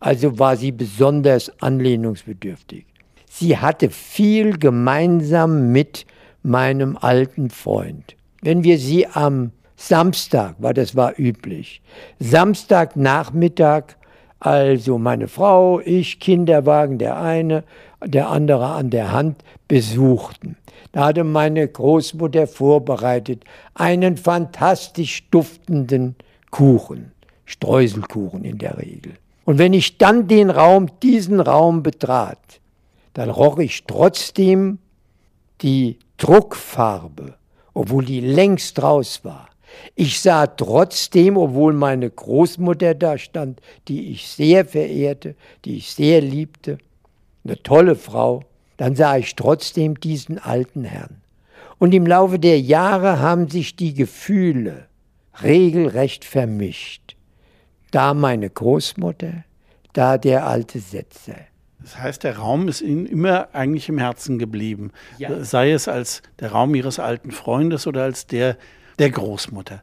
Also 0.00 0.38
war 0.38 0.56
sie 0.56 0.72
besonders 0.72 1.50
anlehnungsbedürftig. 1.60 2.86
Sie 3.30 3.56
hatte 3.56 3.90
viel 3.90 4.58
gemeinsam 4.58 5.72
mit 5.72 6.06
meinem 6.42 6.96
alten 6.96 7.50
Freund. 7.50 8.16
Wenn 8.42 8.64
wir 8.64 8.78
sie 8.78 9.06
am 9.06 9.52
Samstag, 9.80 10.56
weil 10.58 10.74
das 10.74 10.96
war 10.96 11.16
üblich. 11.18 11.80
Samstagnachmittag, 12.18 13.84
also 14.40 14.98
meine 14.98 15.28
Frau, 15.28 15.78
ich, 15.78 16.18
Kinderwagen, 16.18 16.98
der 16.98 17.20
eine, 17.20 17.62
der 18.04 18.28
andere 18.28 18.66
an 18.66 18.90
der 18.90 19.12
Hand, 19.12 19.44
besuchten. 19.68 20.56
Da 20.90 21.06
hatte 21.06 21.22
meine 21.22 21.66
Großmutter 21.66 22.48
vorbereitet 22.48 23.44
einen 23.74 24.16
fantastisch 24.16 25.28
duftenden 25.30 26.16
Kuchen, 26.50 27.12
Streuselkuchen 27.44 28.44
in 28.44 28.58
der 28.58 28.78
Regel. 28.78 29.14
Und 29.44 29.58
wenn 29.58 29.74
ich 29.74 29.96
dann 29.96 30.26
den 30.26 30.50
Raum, 30.50 30.88
diesen 31.04 31.38
Raum 31.38 31.84
betrat, 31.84 32.60
dann 33.14 33.30
roch 33.30 33.58
ich 33.58 33.84
trotzdem 33.86 34.78
die 35.62 36.00
Druckfarbe, 36.16 37.34
obwohl 37.74 38.04
die 38.04 38.20
längst 38.20 38.82
raus 38.82 39.20
war. 39.22 39.48
Ich 39.94 40.20
sah 40.20 40.46
trotzdem, 40.46 41.36
obwohl 41.36 41.72
meine 41.72 42.08
Großmutter 42.10 42.94
da 42.94 43.18
stand, 43.18 43.60
die 43.88 44.10
ich 44.12 44.28
sehr 44.28 44.64
verehrte, 44.64 45.34
die 45.64 45.76
ich 45.76 45.92
sehr 45.92 46.20
liebte, 46.20 46.78
eine 47.44 47.62
tolle 47.62 47.94
Frau, 47.94 48.42
dann 48.76 48.94
sah 48.94 49.16
ich 49.16 49.34
trotzdem 49.34 49.98
diesen 49.98 50.38
alten 50.38 50.84
Herrn. 50.84 51.20
Und 51.78 51.94
im 51.94 52.06
Laufe 52.06 52.38
der 52.38 52.60
Jahre 52.60 53.20
haben 53.20 53.48
sich 53.48 53.76
die 53.76 53.94
Gefühle 53.94 54.86
regelrecht 55.42 56.24
vermischt. 56.24 57.16
Da 57.90 58.14
meine 58.14 58.50
Großmutter, 58.50 59.44
da 59.92 60.18
der 60.18 60.46
alte 60.46 60.80
Setzer. 60.80 61.36
Das 61.80 61.96
heißt, 61.96 62.24
der 62.24 62.38
Raum 62.38 62.68
ist 62.68 62.80
Ihnen 62.80 63.06
immer 63.06 63.48
eigentlich 63.54 63.88
im 63.88 63.98
Herzen 63.98 64.38
geblieben. 64.38 64.90
Ja. 65.16 65.42
Sei 65.44 65.70
es 65.70 65.86
als 65.88 66.22
der 66.40 66.50
Raum 66.52 66.74
Ihres 66.74 66.98
alten 66.98 67.30
Freundes 67.30 67.86
oder 67.86 68.02
als 68.02 68.26
der 68.26 68.56
der 68.98 69.10
Großmutter. 69.10 69.82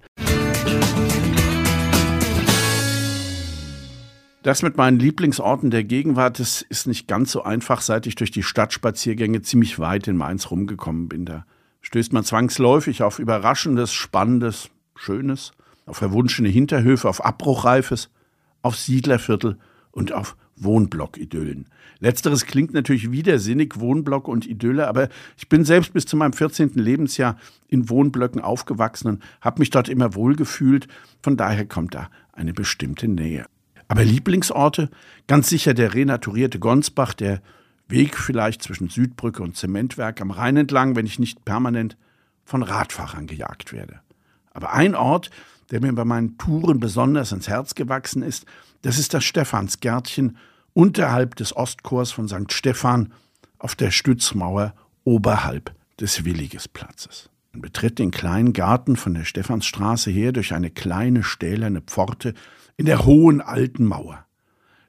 Das 4.43 4.61
mit 4.61 4.77
meinen 4.77 4.99
Lieblingsorten 4.99 5.71
der 5.71 5.83
Gegenwart, 5.83 6.39
das 6.39 6.61
ist 6.61 6.85
nicht 6.85 7.07
ganz 7.07 7.31
so 7.31 7.41
einfach, 7.41 7.81
seit 7.81 8.05
ich 8.05 8.13
durch 8.13 8.29
die 8.29 8.43
Stadtspaziergänge 8.43 9.41
ziemlich 9.41 9.79
weit 9.79 10.07
in 10.07 10.17
Mainz 10.17 10.51
rumgekommen 10.51 11.09
bin. 11.09 11.25
Da 11.25 11.45
stößt 11.81 12.13
man 12.13 12.23
zwangsläufig 12.23 13.01
auf 13.01 13.17
Überraschendes, 13.17 13.91
Spannendes, 13.91 14.69
Schönes, 14.95 15.51
auf 15.87 15.97
verwunschene 15.97 16.49
Hinterhöfe, 16.49 17.09
auf 17.09 17.25
Abbruchreifes, 17.25 18.11
auf 18.61 18.75
Siedlerviertel 18.75 19.57
und 19.91 20.11
auf 20.11 20.35
Wohnblock-Idyllen. 20.57 21.67
Letzteres 21.99 22.45
klingt 22.45 22.73
natürlich 22.73 23.11
widersinnig, 23.11 23.79
Wohnblock 23.79 24.27
und 24.27 24.45
Idylle, 24.45 24.87
aber 24.87 25.09
ich 25.37 25.49
bin 25.49 25.65
selbst 25.65 25.93
bis 25.93 26.05
zu 26.05 26.17
meinem 26.17 26.33
14. 26.33 26.73
Lebensjahr 26.75 27.37
in 27.67 27.89
Wohnblöcken 27.89 28.41
aufgewachsen 28.41 29.07
und 29.07 29.23
habe 29.41 29.59
mich 29.59 29.69
dort 29.69 29.89
immer 29.89 30.15
wohlgefühlt. 30.15 30.87
Von 31.21 31.37
daher 31.37 31.65
kommt 31.65 31.93
da 31.95 32.09
eine 32.33 32.53
bestimmte 32.53 33.07
Nähe. 33.07 33.45
Aber 33.87 34.03
Lieblingsorte? 34.03 34.89
Ganz 35.27 35.49
sicher 35.49 35.73
der 35.73 35.93
renaturierte 35.93 36.59
Gonsbach, 36.59 37.13
der 37.13 37.41
Weg 37.87 38.17
vielleicht 38.17 38.63
zwischen 38.63 38.89
Südbrücke 38.89 39.43
und 39.43 39.55
Zementwerk 39.55 40.21
am 40.21 40.31
Rhein 40.31 40.57
entlang, 40.57 40.95
wenn 40.95 41.05
ich 41.05 41.19
nicht 41.19 41.45
permanent 41.45 41.97
von 42.43 42.63
Radfahrern 42.63 43.27
gejagt 43.27 43.73
werde. 43.73 43.99
Aber 44.51 44.73
ein 44.73 44.95
Ort, 44.95 45.29
der 45.71 45.81
mir 45.81 45.93
bei 45.93 46.05
meinen 46.05 46.37
Touren 46.37 46.79
besonders 46.79 47.31
ins 47.31 47.47
Herz 47.47 47.75
gewachsen 47.75 48.21
ist, 48.21 48.45
das 48.81 48.99
ist 48.99 49.13
das 49.13 49.23
Stephansgärtchen 49.23 50.37
unterhalb 50.73 51.35
des 51.35 51.55
Ostchors 51.55 52.11
von 52.11 52.27
St. 52.27 52.51
Stephan 52.51 53.13
auf 53.57 53.75
der 53.75 53.91
Stützmauer 53.91 54.75
oberhalb 55.03 55.73
des 55.99 56.25
Willigesplatzes. 56.25 57.29
Man 57.53 57.61
betritt 57.61 57.99
den 57.99 58.11
kleinen 58.11 58.53
Garten 58.53 58.95
von 58.95 59.13
der 59.13 59.23
Stephansstraße 59.23 60.11
her 60.11 60.33
durch 60.33 60.53
eine 60.53 60.69
kleine 60.69 61.23
stählerne 61.23 61.81
Pforte 61.81 62.33
in 62.75 62.85
der 62.85 63.05
hohen 63.05 63.41
alten 63.41 63.85
Mauer. 63.85 64.25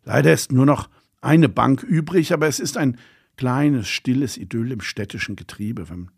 Leider 0.05 0.33
ist 0.33 0.53
nur 0.53 0.67
noch 0.67 0.89
eine 1.21 1.49
Bank 1.49 1.83
übrig, 1.83 2.33
aber 2.33 2.49
es 2.49 2.59
ist 2.59 2.77
ein 2.77 2.99
kleines, 3.37 3.89
stilles 3.89 4.37
Idyll 4.37 4.73
im 4.73 4.81
städtischen 4.81 5.37
Getriebe, 5.37 5.89
wenn 5.89 6.11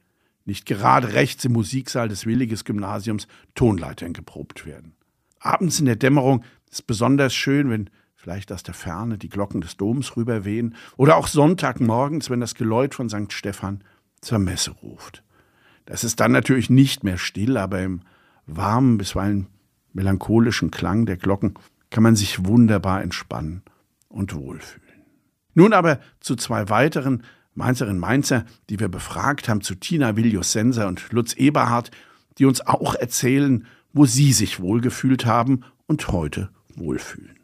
nicht 0.48 0.66
gerade 0.66 1.12
rechts 1.12 1.44
im 1.44 1.52
Musiksaal 1.52 2.08
des 2.08 2.24
Williges 2.24 2.64
Gymnasiums 2.64 3.28
Tonleitern 3.54 4.14
geprobt 4.14 4.64
werden. 4.64 4.94
Abends 5.38 5.78
in 5.78 5.87
der 5.87 5.96
Dämmerung 5.96 6.42
ist 6.70 6.87
besonders 6.87 7.34
schön, 7.34 7.68
wenn 7.70 7.90
vielleicht 8.16 8.50
aus 8.50 8.62
der 8.62 8.72
Ferne 8.74 9.18
die 9.18 9.28
Glocken 9.28 9.61
des 9.61 9.76
Doms 9.76 10.16
rüberwehen 10.16 10.74
oder 10.96 11.16
auch 11.16 11.26
Sonntagmorgens, 11.28 12.30
wenn 12.30 12.40
das 12.40 12.54
Geläut 12.54 12.94
von 12.94 13.11
St. 13.11 13.32
Stephan 13.32 13.84
zur 14.22 14.38
Messe 14.38 14.70
ruft. 14.70 15.22
Das 15.84 16.02
ist 16.02 16.18
dann 16.18 16.32
natürlich 16.32 16.70
nicht 16.70 17.04
mehr 17.04 17.18
still, 17.18 17.58
aber 17.58 17.82
im 17.82 18.00
warmen, 18.46 18.96
bisweilen 18.96 19.48
melancholischen 19.92 20.70
Klang 20.70 21.04
der 21.04 21.18
Glocken 21.18 21.54
kann 21.90 22.02
man 22.02 22.16
sich 22.16 22.46
wunderbar 22.46 23.02
entspannen 23.02 23.62
und 24.08 24.34
wohlfühlen. 24.34 25.04
Nun 25.52 25.74
aber 25.74 26.00
zu 26.20 26.37
zwei 26.37 26.70
weiteren 26.70 27.22
Mainzerinnen 27.59 27.99
Mainzer, 27.99 28.44
die 28.71 28.79
wir 28.79 28.88
befragt 28.88 29.49
haben, 29.49 29.61
zu 29.61 29.75
Tina 29.75 30.16
Viljosenser 30.16 30.87
und 30.87 31.11
Lutz 31.11 31.35
Eberhardt, 31.35 31.90
die 32.38 32.47
uns 32.47 32.64
auch 32.64 32.94
erzählen, 32.94 33.66
wo 33.92 34.07
sie 34.07 34.33
sich 34.33 34.61
wohlgefühlt 34.61 35.27
haben 35.27 35.64
und 35.87 36.09
heute 36.09 36.51
wohlfühlen. 36.77 37.37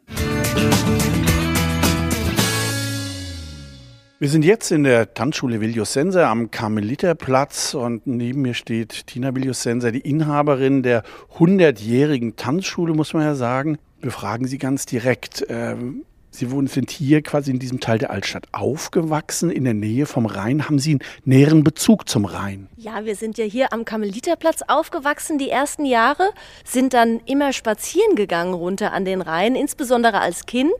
Wir 4.17 4.29
sind 4.29 4.45
jetzt 4.45 4.71
in 4.71 4.85
der 4.85 5.13
Tanzschule 5.13 5.59
Viljosenser 5.59 6.29
am 6.29 6.49
Karmeliterplatz 6.49 7.73
und 7.73 8.07
neben 8.07 8.41
mir 8.41 8.53
steht 8.53 9.07
Tina 9.07 9.35
Viljosenser, 9.35 9.91
die 9.91 9.99
Inhaberin 9.99 10.81
der 10.81 11.03
100-jährigen 11.37 12.37
Tanzschule, 12.37 12.93
muss 12.93 13.13
man 13.13 13.23
ja 13.23 13.35
sagen. 13.35 13.77
Wir 13.99 14.11
fragen 14.11 14.47
Sie 14.47 14.59
ganz 14.59 14.85
direkt, 14.85 15.45
ähm, 15.49 16.05
Sie 16.37 16.49
sind 16.67 16.91
hier 16.91 17.21
quasi 17.21 17.51
in 17.51 17.59
diesem 17.59 17.79
Teil 17.79 17.97
der 17.97 18.11
Altstadt 18.11 18.47
aufgewachsen, 18.51 19.49
in 19.49 19.63
der 19.63 19.73
Nähe 19.73 20.05
vom 20.05 20.25
Rhein. 20.25 20.65
Haben 20.65 20.79
Sie 20.79 20.91
einen 20.91 20.99
näheren 21.23 21.63
Bezug 21.63 22.09
zum 22.09 22.25
Rhein? 22.25 22.67
Ja, 22.75 23.05
wir 23.05 23.15
sind 23.15 23.37
ja 23.37 23.45
hier 23.45 23.71
am 23.71 23.85
Karmeliterplatz 23.85 24.61
aufgewachsen 24.67 25.37
die 25.37 25.49
ersten 25.49 25.85
Jahre, 25.85 26.31
sind 26.65 26.93
dann 26.93 27.21
immer 27.25 27.53
spazieren 27.53 28.15
gegangen 28.15 28.53
runter 28.53 28.91
an 28.91 29.05
den 29.05 29.21
Rhein, 29.21 29.55
insbesondere 29.55 30.19
als 30.19 30.45
Kind 30.45 30.73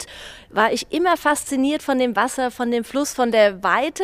war 0.56 0.72
ich 0.72 0.88
immer 0.92 1.18
fasziniert 1.18 1.84
von 1.84 2.00
dem 2.00 2.16
Wasser, 2.16 2.50
von 2.50 2.72
dem 2.72 2.84
Fluss, 2.84 3.14
von 3.14 3.32
der 3.32 3.62
Weite. 3.62 4.04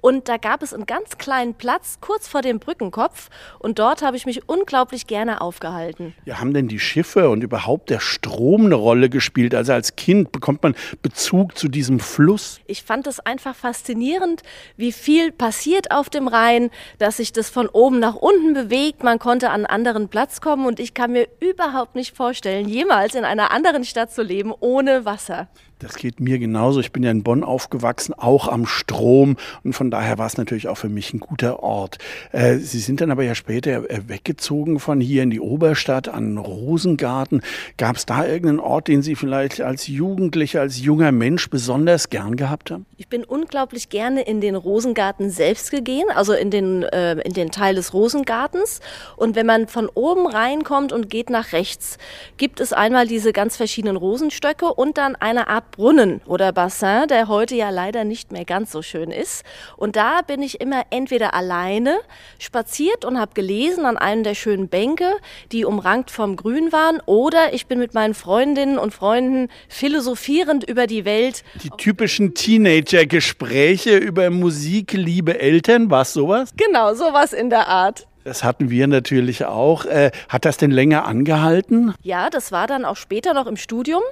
Und 0.00 0.28
da 0.28 0.38
gab 0.38 0.62
es 0.62 0.72
einen 0.72 0.86
ganz 0.86 1.18
kleinen 1.18 1.54
Platz 1.54 1.98
kurz 2.00 2.26
vor 2.26 2.40
dem 2.40 2.58
Brückenkopf. 2.58 3.28
Und 3.58 3.78
dort 3.78 4.00
habe 4.00 4.16
ich 4.16 4.24
mich 4.24 4.48
unglaublich 4.48 5.06
gerne 5.06 5.42
aufgehalten. 5.42 6.14
Ja, 6.24 6.40
haben 6.40 6.54
denn 6.54 6.68
die 6.68 6.78
Schiffe 6.78 7.28
und 7.28 7.42
überhaupt 7.42 7.90
der 7.90 8.00
Strom 8.00 8.64
eine 8.64 8.76
Rolle 8.76 9.10
gespielt? 9.10 9.54
Also 9.54 9.74
als 9.74 9.96
Kind 9.96 10.32
bekommt 10.32 10.62
man 10.62 10.74
Bezug 11.02 11.58
zu 11.58 11.68
diesem 11.68 12.00
Fluss? 12.00 12.60
Ich 12.66 12.82
fand 12.82 13.06
es 13.06 13.20
einfach 13.20 13.54
faszinierend, 13.54 14.42
wie 14.78 14.92
viel 14.92 15.32
passiert 15.32 15.90
auf 15.90 16.08
dem 16.08 16.28
Rhein, 16.28 16.70
dass 16.98 17.18
sich 17.18 17.32
das 17.32 17.50
von 17.50 17.68
oben 17.68 18.00
nach 18.00 18.14
unten 18.14 18.54
bewegt. 18.54 19.04
Man 19.04 19.18
konnte 19.18 19.50
an 19.50 19.66
einen 19.66 19.66
anderen 19.66 20.08
Platz 20.08 20.40
kommen. 20.40 20.64
Und 20.64 20.80
ich 20.80 20.94
kann 20.94 21.12
mir 21.12 21.28
überhaupt 21.40 21.94
nicht 21.94 22.16
vorstellen, 22.16 22.68
jemals 22.68 23.14
in 23.14 23.26
einer 23.26 23.50
anderen 23.50 23.84
Stadt 23.84 24.10
zu 24.10 24.22
leben 24.22 24.54
ohne 24.58 25.04
Wasser. 25.04 25.48
Das 25.80 25.96
geht 25.96 26.20
mir 26.20 26.38
genauso. 26.38 26.78
Ich 26.80 26.92
bin 26.92 27.02
ja 27.02 27.10
in 27.10 27.22
Bonn 27.22 27.42
aufgewachsen, 27.42 28.12
auch 28.12 28.48
am 28.48 28.66
Strom. 28.66 29.36
Und 29.64 29.72
von 29.72 29.90
daher 29.90 30.18
war 30.18 30.26
es 30.26 30.36
natürlich 30.36 30.68
auch 30.68 30.76
für 30.76 30.90
mich 30.90 31.14
ein 31.14 31.20
guter 31.20 31.62
Ort. 31.62 31.96
Äh, 32.32 32.58
Sie 32.58 32.80
sind 32.80 33.00
dann 33.00 33.10
aber 33.10 33.22
ja 33.22 33.34
später 33.34 33.88
äh, 33.90 34.02
weggezogen 34.06 34.78
von 34.78 35.00
hier 35.00 35.22
in 35.22 35.30
die 35.30 35.40
Oberstadt 35.40 36.08
an 36.08 36.36
Rosengarten. 36.36 37.40
Gab 37.78 37.96
es 37.96 38.04
da 38.04 38.26
irgendeinen 38.26 38.60
Ort, 38.60 38.88
den 38.88 39.00
Sie 39.00 39.14
vielleicht 39.16 39.62
als 39.62 39.86
Jugendlicher, 39.86 40.60
als 40.60 40.78
junger 40.78 41.12
Mensch 41.12 41.48
besonders 41.48 42.10
gern 42.10 42.36
gehabt 42.36 42.70
haben? 42.70 42.84
Ich 42.98 43.08
bin 43.08 43.24
unglaublich 43.24 43.88
gerne 43.88 44.20
in 44.20 44.42
den 44.42 44.56
Rosengarten 44.56 45.30
selbst 45.30 45.70
gegangen, 45.70 46.10
also 46.14 46.34
in 46.34 46.50
den, 46.50 46.82
äh, 46.82 47.12
in 47.22 47.32
den 47.32 47.50
Teil 47.50 47.74
des 47.74 47.94
Rosengartens. 47.94 48.80
Und 49.16 49.34
wenn 49.34 49.46
man 49.46 49.66
von 49.66 49.88
oben 49.88 50.26
reinkommt 50.26 50.92
und 50.92 51.08
geht 51.08 51.30
nach 51.30 51.52
rechts, 51.52 51.96
gibt 52.36 52.60
es 52.60 52.74
einmal 52.74 53.06
diese 53.06 53.32
ganz 53.32 53.56
verschiedenen 53.56 53.96
Rosenstöcke 53.96 54.66
und 54.74 54.98
dann 54.98 55.16
eine 55.16 55.48
Art 55.48 55.69
Brunnen 55.70 56.20
oder 56.26 56.52
Bassin, 56.52 57.06
der 57.08 57.28
heute 57.28 57.54
ja 57.54 57.70
leider 57.70 58.04
nicht 58.04 58.32
mehr 58.32 58.44
ganz 58.44 58.72
so 58.72 58.82
schön 58.82 59.10
ist. 59.10 59.44
Und 59.76 59.96
da 59.96 60.22
bin 60.22 60.42
ich 60.42 60.60
immer 60.60 60.84
entweder 60.90 61.34
alleine 61.34 61.98
spaziert 62.38 63.04
und 63.04 63.18
habe 63.18 63.32
gelesen 63.34 63.86
an 63.86 63.96
einem 63.96 64.22
der 64.22 64.34
schönen 64.34 64.68
Bänke, 64.68 65.10
die 65.52 65.64
umrankt 65.64 66.10
vom 66.10 66.36
Grün 66.36 66.72
waren, 66.72 67.00
oder 67.06 67.52
ich 67.52 67.66
bin 67.66 67.78
mit 67.78 67.94
meinen 67.94 68.14
Freundinnen 68.14 68.78
und 68.78 68.92
Freunden 68.92 69.48
philosophierend 69.68 70.68
über 70.68 70.86
die 70.86 71.04
Welt. 71.04 71.44
Die 71.62 71.70
typischen 71.70 72.34
Teenager-Gespräche 72.34 73.96
über 73.96 74.30
Musik, 74.30 74.92
Liebe, 74.92 75.40
Eltern, 75.40 75.90
war 75.90 76.04
sowas? 76.04 76.52
Genau, 76.56 76.94
sowas 76.94 77.32
in 77.32 77.50
der 77.50 77.68
Art. 77.68 78.06
Das 78.24 78.44
hatten 78.44 78.68
wir 78.68 78.86
natürlich 78.86 79.46
auch. 79.46 79.86
Äh, 79.86 80.10
hat 80.28 80.44
das 80.44 80.58
denn 80.58 80.70
länger 80.70 81.06
angehalten? 81.06 81.94
Ja, 82.02 82.28
das 82.28 82.52
war 82.52 82.66
dann 82.66 82.84
auch 82.84 82.96
später 82.96 83.32
noch 83.32 83.46
im 83.46 83.56
Studium. 83.56 84.02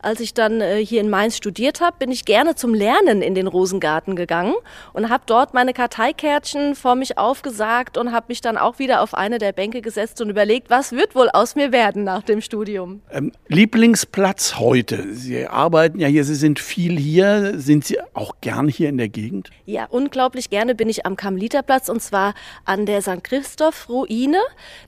Als 0.00 0.20
ich 0.20 0.34
dann 0.34 0.60
äh, 0.60 0.84
hier 0.84 1.00
in 1.00 1.10
Mainz 1.10 1.36
studiert 1.36 1.80
habe, 1.80 1.96
bin 1.98 2.12
ich 2.12 2.24
gerne 2.24 2.54
zum 2.54 2.74
Lernen 2.74 3.22
in 3.22 3.34
den 3.34 3.48
Rosengarten 3.48 4.14
gegangen 4.14 4.54
und 4.92 5.10
habe 5.10 5.24
dort 5.26 5.52
meine 5.52 5.72
Karteikärtchen 5.72 6.76
vor 6.76 6.94
mich 6.94 7.18
aufgesagt 7.18 7.98
und 7.98 8.12
habe 8.12 8.26
mich 8.28 8.40
dann 8.40 8.56
auch 8.56 8.78
wieder 8.78 9.02
auf 9.02 9.14
eine 9.14 9.38
der 9.38 9.52
Bänke 9.52 9.82
gesetzt 9.82 10.20
und 10.20 10.30
überlegt, 10.30 10.70
was 10.70 10.92
wird 10.92 11.16
wohl 11.16 11.28
aus 11.30 11.56
mir 11.56 11.72
werden 11.72 12.04
nach 12.04 12.22
dem 12.22 12.40
Studium. 12.40 13.00
Ähm, 13.10 13.32
Lieblingsplatz 13.48 14.58
heute? 14.58 15.12
Sie 15.12 15.46
arbeiten 15.46 15.98
ja 15.98 16.06
hier, 16.06 16.24
Sie 16.24 16.36
sind 16.36 16.60
viel 16.60 16.96
hier. 16.96 17.54
Sind 17.58 17.84
Sie 17.84 17.98
auch 18.14 18.36
gern 18.40 18.68
hier 18.68 18.88
in 18.88 18.98
der 18.98 19.08
Gegend? 19.08 19.50
Ja, 19.64 19.86
unglaublich 19.90 20.50
gerne 20.50 20.76
bin 20.76 20.88
ich 20.88 21.04
am 21.04 21.16
Karmeliterplatz 21.16 21.88
und 21.88 22.00
zwar 22.00 22.34
an 22.64 22.86
der 22.86 23.02
St. 23.02 23.24
Christ 23.24 23.55
Christoph-Ruine. 23.56 24.38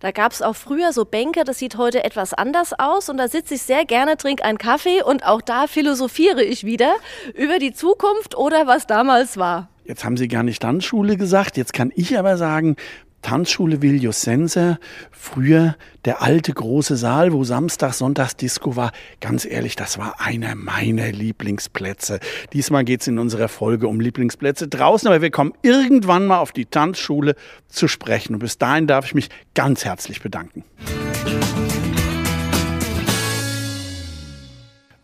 Da 0.01 0.11
gab 0.11 0.33
es 0.33 0.43
auch 0.43 0.55
früher 0.55 0.93
so 0.93 1.05
Bänke, 1.05 1.45
das 1.45 1.59
sieht 1.59 1.77
heute 1.77 2.05
etwas 2.05 2.35
anders 2.35 2.79
aus 2.79 3.09
und 3.09 3.17
da 3.17 3.29
sitze 3.29 3.55
ich 3.55 3.63
sehr 3.63 3.85
gerne, 3.85 4.17
trinke 4.17 4.45
einen 4.45 4.59
Kaffee 4.59 5.03
und 5.03 5.25
auch 5.25 5.41
da 5.41 5.67
philosophiere 5.67 6.43
ich 6.43 6.65
wieder 6.65 6.95
über 7.35 7.59
die 7.59 7.73
Zukunft 7.73 8.37
oder 8.37 8.67
was 8.67 8.87
damals 8.87 9.39
war. 9.39 9.71
Jetzt 9.85 10.05
haben 10.05 10.19
Sie 10.19 10.29
gar 10.29 10.43
nicht 10.43 10.61
Tanzschule 10.61 11.17
gesagt, 11.17 11.57
jetzt 11.57 11.73
kann 11.73 11.93
ich 11.95 12.19
aber 12.19 12.37
sagen, 12.37 12.77
Tanzschule 13.23 13.83
Viljosense, 13.83 14.79
früher 15.11 15.77
der 16.05 16.23
alte 16.23 16.53
große 16.53 16.97
Saal, 16.97 17.33
wo 17.33 17.45
Samstag, 17.45 17.93
Sonntags 17.95 18.37
Disco 18.37 18.77
war. 18.77 18.93
Ganz 19.21 19.45
ehrlich, 19.45 19.77
das 19.77 19.99
war 19.99 20.21
einer 20.21 20.55
meiner 20.55 21.11
Lieblingsplätze. 21.11 22.21
Diesmal 22.53 22.85
geht 22.85 23.03
es 23.03 23.09
in 23.09 23.19
unserer 23.19 23.49
Folge 23.49 23.89
um 23.89 24.01
Lieblingsplätze 24.01 24.69
draußen, 24.69 25.09
aber 25.09 25.21
wir 25.21 25.31
kommen 25.31 25.53
irgendwann 25.63 26.27
mal 26.27 26.39
auf 26.39 26.53
die 26.53 26.67
Tanzschule 26.67 27.35
zu 27.69 27.89
sprechen. 27.89 28.35
Und 28.35 28.41
bis 28.41 28.59
dahin 28.59 28.87
darf 28.87 29.05
ich 29.05 29.15
mich 29.15 29.29
ganz 29.55 29.85
herzlich 29.85 30.23
bedanken. 30.23 30.65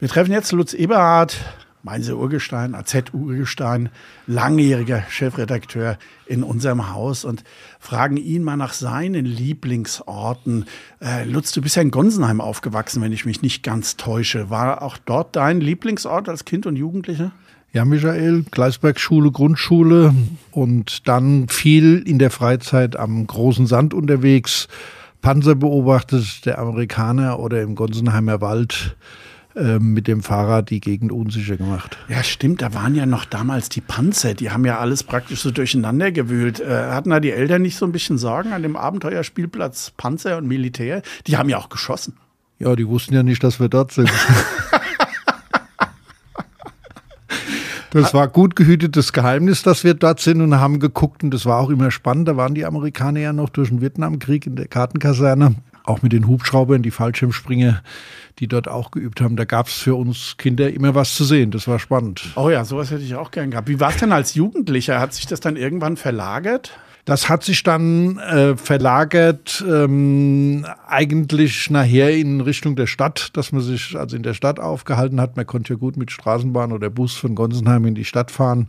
Wir 0.00 0.08
treffen 0.08 0.32
jetzt 0.32 0.52
Lutz 0.52 0.74
Eberhard, 0.74 1.36
Mainzer 1.84 2.16
Urgestein, 2.16 2.74
AZ 2.74 3.12
Urgestein, 3.12 3.90
langjähriger 4.26 5.04
Chefredakteur 5.10 5.98
in 6.24 6.42
unserem 6.42 6.94
Haus 6.94 7.26
und 7.26 7.44
fragen 7.78 8.16
ihn 8.16 8.42
mal 8.42 8.56
nach 8.56 8.72
seinen 8.72 9.26
Lieblingsorten. 9.26 10.64
Äh, 11.00 11.24
Lutz, 11.24 11.52
du 11.52 11.60
bist 11.60 11.76
ja 11.76 11.82
in 11.82 11.90
Gonsenheim 11.90 12.40
aufgewachsen, 12.40 13.02
wenn 13.02 13.12
ich 13.12 13.26
mich 13.26 13.42
nicht 13.42 13.62
ganz 13.62 13.98
täusche. 13.98 14.48
War 14.48 14.80
auch 14.80 14.96
dort 14.96 15.36
dein 15.36 15.60
Lieblingsort 15.60 16.30
als 16.30 16.46
Kind 16.46 16.64
und 16.64 16.76
Jugendlicher? 16.76 17.32
Ja, 17.74 17.84
Michael, 17.84 18.44
Gleisbergschule, 18.50 19.30
Grundschule 19.30 20.14
und 20.52 21.06
dann 21.06 21.48
viel 21.48 22.02
in 22.06 22.18
der 22.18 22.30
Freizeit 22.30 22.96
am 22.96 23.26
großen 23.26 23.66
Sand 23.66 23.92
unterwegs, 23.92 24.68
Panzer 25.20 25.54
beobachtet, 25.54 26.46
der 26.46 26.58
Amerikaner 26.58 27.40
oder 27.40 27.60
im 27.60 27.74
Gonsenheimer 27.74 28.40
Wald 28.40 28.96
ähm, 29.56 29.92
mit 29.92 30.08
dem 30.08 30.22
Fahrrad 30.22 30.70
die 30.70 30.80
Gegend 30.80 31.12
unsicher 31.12 31.56
gemacht. 31.56 31.96
Ja, 32.08 32.22
stimmt. 32.22 32.62
Da 32.62 32.74
waren 32.74 32.94
ja 32.94 33.06
noch 33.06 33.24
damals 33.24 33.68
die 33.68 33.80
Panzer. 33.80 34.34
Die 34.34 34.50
haben 34.50 34.64
ja 34.64 34.78
alles 34.78 35.02
praktisch 35.02 35.40
so 35.40 35.50
durcheinander 35.50 36.12
gewühlt. 36.12 36.60
Äh, 36.60 36.90
hatten 36.90 37.10
da 37.10 37.20
die 37.20 37.30
Eltern 37.30 37.62
nicht 37.62 37.76
so 37.76 37.86
ein 37.86 37.92
bisschen 37.92 38.18
Sorgen 38.18 38.52
an 38.52 38.62
dem 38.62 38.76
Abenteuerspielplatz 38.76 39.92
Panzer 39.96 40.38
und 40.38 40.46
Militär? 40.46 41.02
Die 41.26 41.36
haben 41.36 41.48
ja 41.48 41.58
auch 41.58 41.68
geschossen. 41.68 42.16
Ja, 42.58 42.74
die 42.76 42.88
wussten 42.88 43.14
ja 43.14 43.22
nicht, 43.22 43.42
dass 43.44 43.60
wir 43.60 43.68
dort 43.68 43.92
sind. 43.92 44.10
Das 47.94 48.12
war 48.12 48.26
gut 48.26 48.56
gehütetes 48.56 49.12
Geheimnis, 49.12 49.62
dass 49.62 49.84
wir 49.84 49.94
dort 49.94 50.18
sind 50.18 50.40
und 50.40 50.56
haben 50.56 50.80
geguckt 50.80 51.22
und 51.22 51.32
das 51.32 51.46
war 51.46 51.60
auch 51.60 51.70
immer 51.70 51.92
spannend. 51.92 52.26
Da 52.26 52.36
waren 52.36 52.52
die 52.52 52.66
Amerikaner 52.66 53.20
ja 53.20 53.32
noch 53.32 53.50
durch 53.50 53.68
den 53.68 53.80
Vietnamkrieg 53.80 54.48
in 54.48 54.56
der 54.56 54.66
Kartenkaserne, 54.66 55.54
auch 55.84 56.02
mit 56.02 56.12
den 56.12 56.26
Hubschraubern, 56.26 56.82
die 56.82 56.90
Fallschirmspringer 56.90 57.82
die 58.38 58.48
dort 58.48 58.68
auch 58.68 58.90
geübt 58.90 59.20
haben. 59.20 59.36
Da 59.36 59.44
gab 59.44 59.68
es 59.68 59.74
für 59.74 59.94
uns 59.94 60.36
Kinder 60.36 60.72
immer 60.72 60.94
was 60.94 61.14
zu 61.14 61.24
sehen. 61.24 61.50
Das 61.50 61.68
war 61.68 61.78
spannend. 61.78 62.32
Oh 62.36 62.50
ja, 62.50 62.64
sowas 62.64 62.90
hätte 62.90 63.02
ich 63.02 63.14
auch 63.14 63.30
gern 63.30 63.50
gehabt. 63.50 63.68
Wie 63.68 63.80
war 63.80 63.90
es 63.90 63.98
denn 63.98 64.12
als 64.12 64.34
Jugendlicher? 64.34 65.00
Hat 65.00 65.14
sich 65.14 65.26
das 65.26 65.40
dann 65.40 65.56
irgendwann 65.56 65.96
verlagert? 65.96 66.72
Das 67.04 67.28
hat 67.28 67.44
sich 67.44 67.62
dann 67.62 68.18
äh, 68.18 68.56
verlagert 68.56 69.62
ähm, 69.68 70.66
eigentlich 70.88 71.68
nachher 71.68 72.16
in 72.16 72.40
Richtung 72.40 72.76
der 72.76 72.86
Stadt, 72.86 73.30
dass 73.34 73.52
man 73.52 73.60
sich 73.60 73.94
also 73.94 74.16
in 74.16 74.22
der 74.22 74.32
Stadt 74.32 74.58
aufgehalten 74.58 75.20
hat. 75.20 75.36
Man 75.36 75.46
konnte 75.46 75.74
ja 75.74 75.78
gut 75.78 75.98
mit 75.98 76.10
Straßenbahn 76.10 76.72
oder 76.72 76.88
Bus 76.88 77.14
von 77.14 77.34
Gonsenheim 77.34 77.84
in 77.84 77.94
die 77.94 78.06
Stadt 78.06 78.30
fahren. 78.30 78.68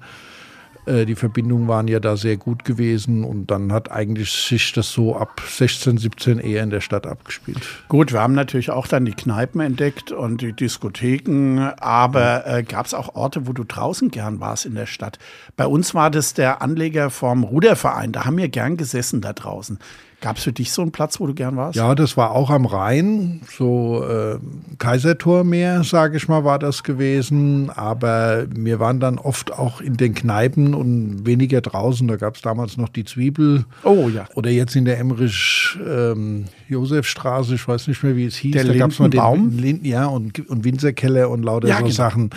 Äh, 0.85 1.05
die 1.05 1.15
Verbindungen 1.15 1.67
waren 1.67 1.87
ja 1.87 1.99
da 1.99 2.17
sehr 2.17 2.37
gut 2.37 2.65
gewesen 2.65 3.23
und 3.23 3.47
dann 3.51 3.71
hat 3.71 3.91
eigentlich 3.91 4.31
sich 4.31 4.73
das 4.73 4.91
so 4.91 5.15
ab 5.15 5.41
16, 5.47 5.97
17 5.97 6.39
eher 6.39 6.63
in 6.63 6.69
der 6.69 6.81
Stadt 6.81 7.07
abgespielt. 7.07 7.61
Gut, 7.87 8.13
wir 8.13 8.21
haben 8.21 8.33
natürlich 8.33 8.71
auch 8.71 8.87
dann 8.87 9.05
die 9.05 9.13
Kneipen 9.13 9.61
entdeckt 9.61 10.11
und 10.11 10.41
die 10.41 10.53
Diskotheken, 10.53 11.73
aber 11.79 12.45
äh, 12.47 12.63
gab 12.63 12.85
es 12.85 12.93
auch 12.93 13.15
Orte, 13.15 13.47
wo 13.47 13.53
du 13.53 13.63
draußen 13.63 14.11
gern 14.11 14.39
warst 14.39 14.65
in 14.65 14.75
der 14.75 14.85
Stadt? 14.85 15.19
Bei 15.55 15.67
uns 15.67 15.93
war 15.93 16.11
das 16.11 16.33
der 16.33 16.61
Anleger 16.61 17.09
vom 17.09 17.43
Ruderverein, 17.43 18.11
da 18.11 18.25
haben 18.25 18.37
wir 18.37 18.49
gern 18.49 18.77
gesessen 18.77 19.21
da 19.21 19.33
draußen. 19.33 19.79
Gab 20.21 20.37
es 20.37 20.43
für 20.43 20.53
dich 20.53 20.71
so 20.71 20.81
einen 20.81 20.91
Platz, 20.91 21.19
wo 21.19 21.27
du 21.27 21.33
gern 21.33 21.57
warst? 21.57 21.75
Ja, 21.75 21.93
das 21.93 22.15
war 22.17 22.31
auch 22.31 22.49
am 22.49 22.65
Rhein, 22.65 23.41
so 23.55 24.03
äh, 24.03 24.39
Kaisertormeer, 24.79 25.83
sage 25.83 26.17
ich 26.17 26.27
mal, 26.27 26.43
war 26.43 26.57
das 26.57 26.81
gewesen. 26.83 27.69
Aber 27.69 28.47
wir 28.49 28.79
waren 28.79 28.99
dann 28.99 29.19
oft 29.19 29.53
auch 29.53 29.81
in 29.81 29.97
den 29.97 30.15
Kneipen 30.15 30.73
und 30.73 31.23
weniger 31.25 31.61
draußen. 31.61 32.07
Da 32.07 32.15
gab 32.15 32.35
es 32.35 32.41
damals 32.41 32.77
noch 32.77 32.89
die 32.89 33.03
Zwiebel. 33.03 33.65
Oh 33.83 34.09
ja. 34.09 34.25
Oder 34.35 34.49
jetzt 34.49 34.75
in 34.75 34.85
der 34.85 34.97
Emmerich-Josefstraße, 34.99 37.49
ähm, 37.49 37.55
ich 37.55 37.67
weiß 37.67 37.87
nicht 37.87 38.01
mehr, 38.03 38.15
wie 38.15 38.25
es 38.25 38.35
hieß. 38.37 38.53
Der 38.53 38.63
da 38.63 38.73
gab 38.73 38.89
es 38.91 38.99
mal 38.99 39.09
den 39.09 39.19
Baum. 39.19 39.57
Linden, 39.57 39.85
ja, 39.85 40.05
und, 40.05 40.47
und 40.49 40.63
Winzerkeller 40.63 41.29
und 41.29 41.43
lauter 41.43 41.67
ja, 41.67 41.77
so 41.77 41.83
genau. 41.83 41.93
Sachen 41.93 42.29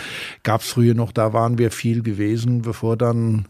gab 0.43 0.61
es 0.61 0.69
früher 0.69 0.93
noch. 0.93 1.11
Da 1.11 1.33
waren 1.33 1.57
wir 1.57 1.71
viel 1.71 2.03
gewesen, 2.03 2.61
bevor 2.61 2.97
dann 2.97 3.47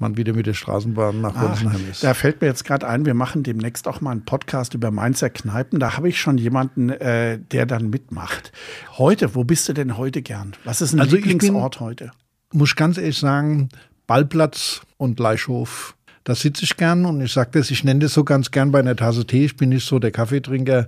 man 0.00 0.16
wieder 0.16 0.32
mit 0.32 0.46
der 0.46 0.54
Straßenbahn 0.54 1.20
nach 1.20 1.34
Gonsenheim 1.34 1.80
ist. 1.90 2.02
Da 2.02 2.14
fällt 2.14 2.40
mir 2.40 2.46
jetzt 2.46 2.64
gerade 2.64 2.88
ein, 2.88 3.06
wir 3.06 3.14
machen 3.14 3.42
demnächst 3.42 3.86
auch 3.88 4.00
mal 4.00 4.12
einen 4.12 4.24
Podcast 4.24 4.74
über 4.74 4.90
Mainzer 4.90 5.30
Kneipen. 5.30 5.80
Da 5.80 5.96
habe 5.96 6.08
ich 6.08 6.20
schon 6.20 6.38
jemanden, 6.38 6.90
äh, 6.90 7.38
der 7.38 7.66
dann 7.66 7.90
mitmacht. 7.90 8.52
Heute, 8.98 9.34
wo 9.34 9.44
bist 9.44 9.68
du 9.68 9.72
denn 9.72 9.96
heute 9.96 10.22
gern? 10.22 10.52
Was 10.64 10.80
ist 10.80 10.92
ein 10.92 11.00
also 11.00 11.16
Lieblingsort 11.16 11.78
bin, 11.78 11.86
heute? 11.86 12.10
Muss 12.52 12.74
ganz 12.76 12.98
ehrlich 12.98 13.18
sagen, 13.18 13.68
Ballplatz 14.06 14.82
und 14.96 15.20
Leichhof 15.20 15.96
da 16.24 16.34
sitze 16.34 16.64
ich 16.64 16.76
gern 16.76 17.06
und 17.06 17.20
ich 17.20 17.32
sage 17.32 17.50
das, 17.52 17.70
ich 17.70 17.82
nenne 17.82 18.00
das 18.00 18.14
so 18.14 18.24
ganz 18.24 18.50
gern 18.50 18.72
bei 18.72 18.78
einer 18.78 18.96
Tasse 18.96 19.26
Tee. 19.26 19.46
Ich 19.46 19.56
bin 19.56 19.70
nicht 19.70 19.86
so 19.86 19.98
der 19.98 20.10
Kaffeetrinker. 20.10 20.86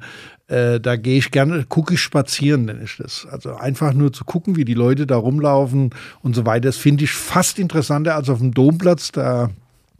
Äh, 0.48 0.78
da 0.78 0.96
gehe 0.96 1.18
ich 1.18 1.30
gerne, 1.30 1.64
gucke 1.64 1.94
ich 1.94 2.00
spazieren, 2.00 2.66
nenne 2.66 2.84
ich 2.84 2.98
das. 2.98 3.26
Also 3.30 3.54
einfach 3.54 3.94
nur 3.94 4.12
zu 4.12 4.24
gucken, 4.24 4.56
wie 4.56 4.64
die 4.64 4.74
Leute 4.74 5.06
da 5.06 5.16
rumlaufen 5.16 5.90
und 6.20 6.36
so 6.36 6.44
weiter. 6.44 6.68
Das 6.68 6.76
finde 6.76 7.04
ich 7.04 7.12
fast 7.12 7.58
interessanter 7.58 8.14
als 8.14 8.28
auf 8.28 8.38
dem 8.38 8.52
Domplatz. 8.52 9.12
Da 9.12 9.50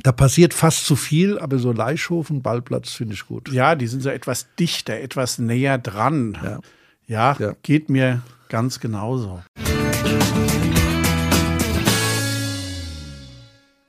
da 0.03 0.11
passiert 0.11 0.53
fast 0.53 0.85
zu 0.85 0.97
viel, 0.97 1.39
aber 1.39 1.59
so 1.59 1.73
Leichhof 1.73 2.31
und 2.31 2.43
Ballplatz 2.43 2.91
finde 2.91 3.15
ich 3.15 3.27
gut. 3.27 3.53
Ja, 3.53 3.77
die 3.77 3.87
sind 3.87 4.03
so 4.03 4.09
etwas 4.09 4.49
dichter, 4.59 4.99
etwas 4.99 5.39
näher 5.39 5.79
dran. 5.79 6.37
Ja, 6.43 6.59
ja, 7.07 7.37
ja. 7.39 7.55
geht 7.63 7.89
mir 7.89 8.23
ganz 8.49 8.81
genauso. 8.81 9.43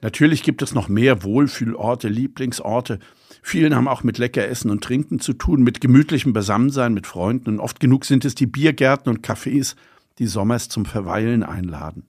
Natürlich 0.04 0.44
gibt 0.44 0.62
es 0.62 0.76
noch 0.76 0.90
mehr 0.90 1.24
Wohlfühlorte, 1.24 2.10
Lieblingsorte. 2.10 3.00
Vielen 3.42 3.74
haben 3.74 3.88
auch 3.88 4.04
mit 4.04 4.18
lecker 4.18 4.46
Essen 4.46 4.70
und 4.70 4.84
Trinken 4.84 5.22
zu 5.22 5.32
tun, 5.32 5.64
mit 5.64 5.80
gemütlichem 5.80 6.34
Beisammensein 6.34 6.94
mit 6.94 7.08
Freunden. 7.08 7.52
Und 7.52 7.60
oft 7.62 7.80
genug 7.80 8.04
sind 8.04 8.26
es 8.26 8.36
die 8.36 8.46
Biergärten 8.46 9.10
und 9.10 9.26
Cafés, 9.26 9.78
die 10.20 10.28
sommers 10.28 10.68
zum 10.68 10.86
Verweilen 10.86 11.42
einladen. 11.42 12.04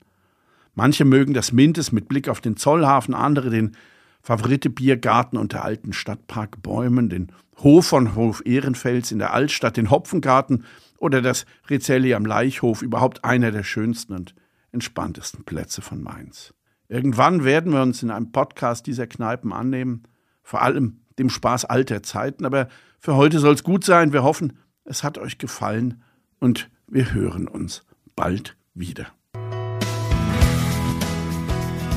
Manche 0.75 1.05
mögen 1.05 1.35
das 1.35 1.53
Mintes 1.53 1.93
mit 1.93 2.09
Blick 2.09 2.29
auf 2.29 2.41
den 2.41 2.57
Zollhafen, 2.57 3.15
andere 3.15 3.51
den 3.51 3.77
Favorite 4.23 4.71
Biergarten 4.71 5.37
unter 5.37 5.65
alten 5.65 5.93
Stadtparkbäumen, 5.93 7.09
den 7.09 7.31
Hof 7.59 7.87
von 7.87 8.17
Hof 8.17 8.43
Ehrenfels 8.45 9.13
in 9.13 9.21
der 9.21 9.33
Altstadt, 9.33 9.77
den 9.77 9.91
Hopfengarten 9.91 10.65
oder 10.99 11.23
das 11.23 11.47
Rizelli 11.71 12.15
am 12.15 12.27
Leichhof, 12.27 12.83
überhaupt 12.83 13.25
einer 13.25 13.53
der 13.53 13.63
schönsten 13.63 14.15
und 14.15 14.35
entspanntesten 14.73 15.45
Plätze 15.45 15.81
von 15.81 16.03
Mainz. 16.03 16.53
Irgendwann 16.89 17.45
werden 17.45 17.73
wir 17.73 17.83
uns 17.83 18.03
in 18.03 18.11
einem 18.11 18.33
Podcast 18.33 18.87
dieser 18.87 19.07
Kneipen 19.07 19.53
annehmen, 19.53 20.03
vor 20.43 20.63
allem 20.63 21.01
dem 21.19 21.31
Spaß 21.31 21.65
alter 21.65 22.03
Zeiten. 22.03 22.45
Aber 22.45 22.69
für 22.99 23.17
heute 23.17 23.39
soll 23.39 23.55
es 23.55 23.65
gut 23.65 23.85
sein. 23.85 24.13
Wir 24.13 24.23
hoffen, 24.23 24.59
es 24.85 25.03
hat 25.03 25.19
euch 25.19 25.39
gefallen 25.39 26.03
und 26.41 26.69
wir 26.87 27.15
hören 27.15 27.49
uns 27.49 27.85
bald 28.15 28.57
wieder. 28.75 29.07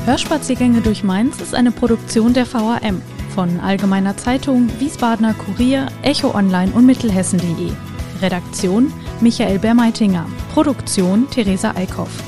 Hörspaziergänge 0.06 0.80
durch 0.80 1.04
Mainz 1.04 1.40
ist 1.40 1.54
eine 1.54 1.70
Produktion 1.70 2.32
der 2.32 2.50
VAM 2.50 3.02
von 3.34 3.60
Allgemeiner 3.60 4.16
Zeitung, 4.16 4.70
Wiesbadener 4.80 5.34
Kurier, 5.34 5.88
Echo 6.02 6.34
Online 6.34 6.72
und 6.72 6.86
Mittelhessen.de. 6.86 7.70
Redaktion 8.22 8.92
Michael 9.20 9.58
Bermeitinger. 9.58 10.26
Produktion 10.54 11.28
Theresa 11.30 11.72
Eickhoff. 11.76 12.27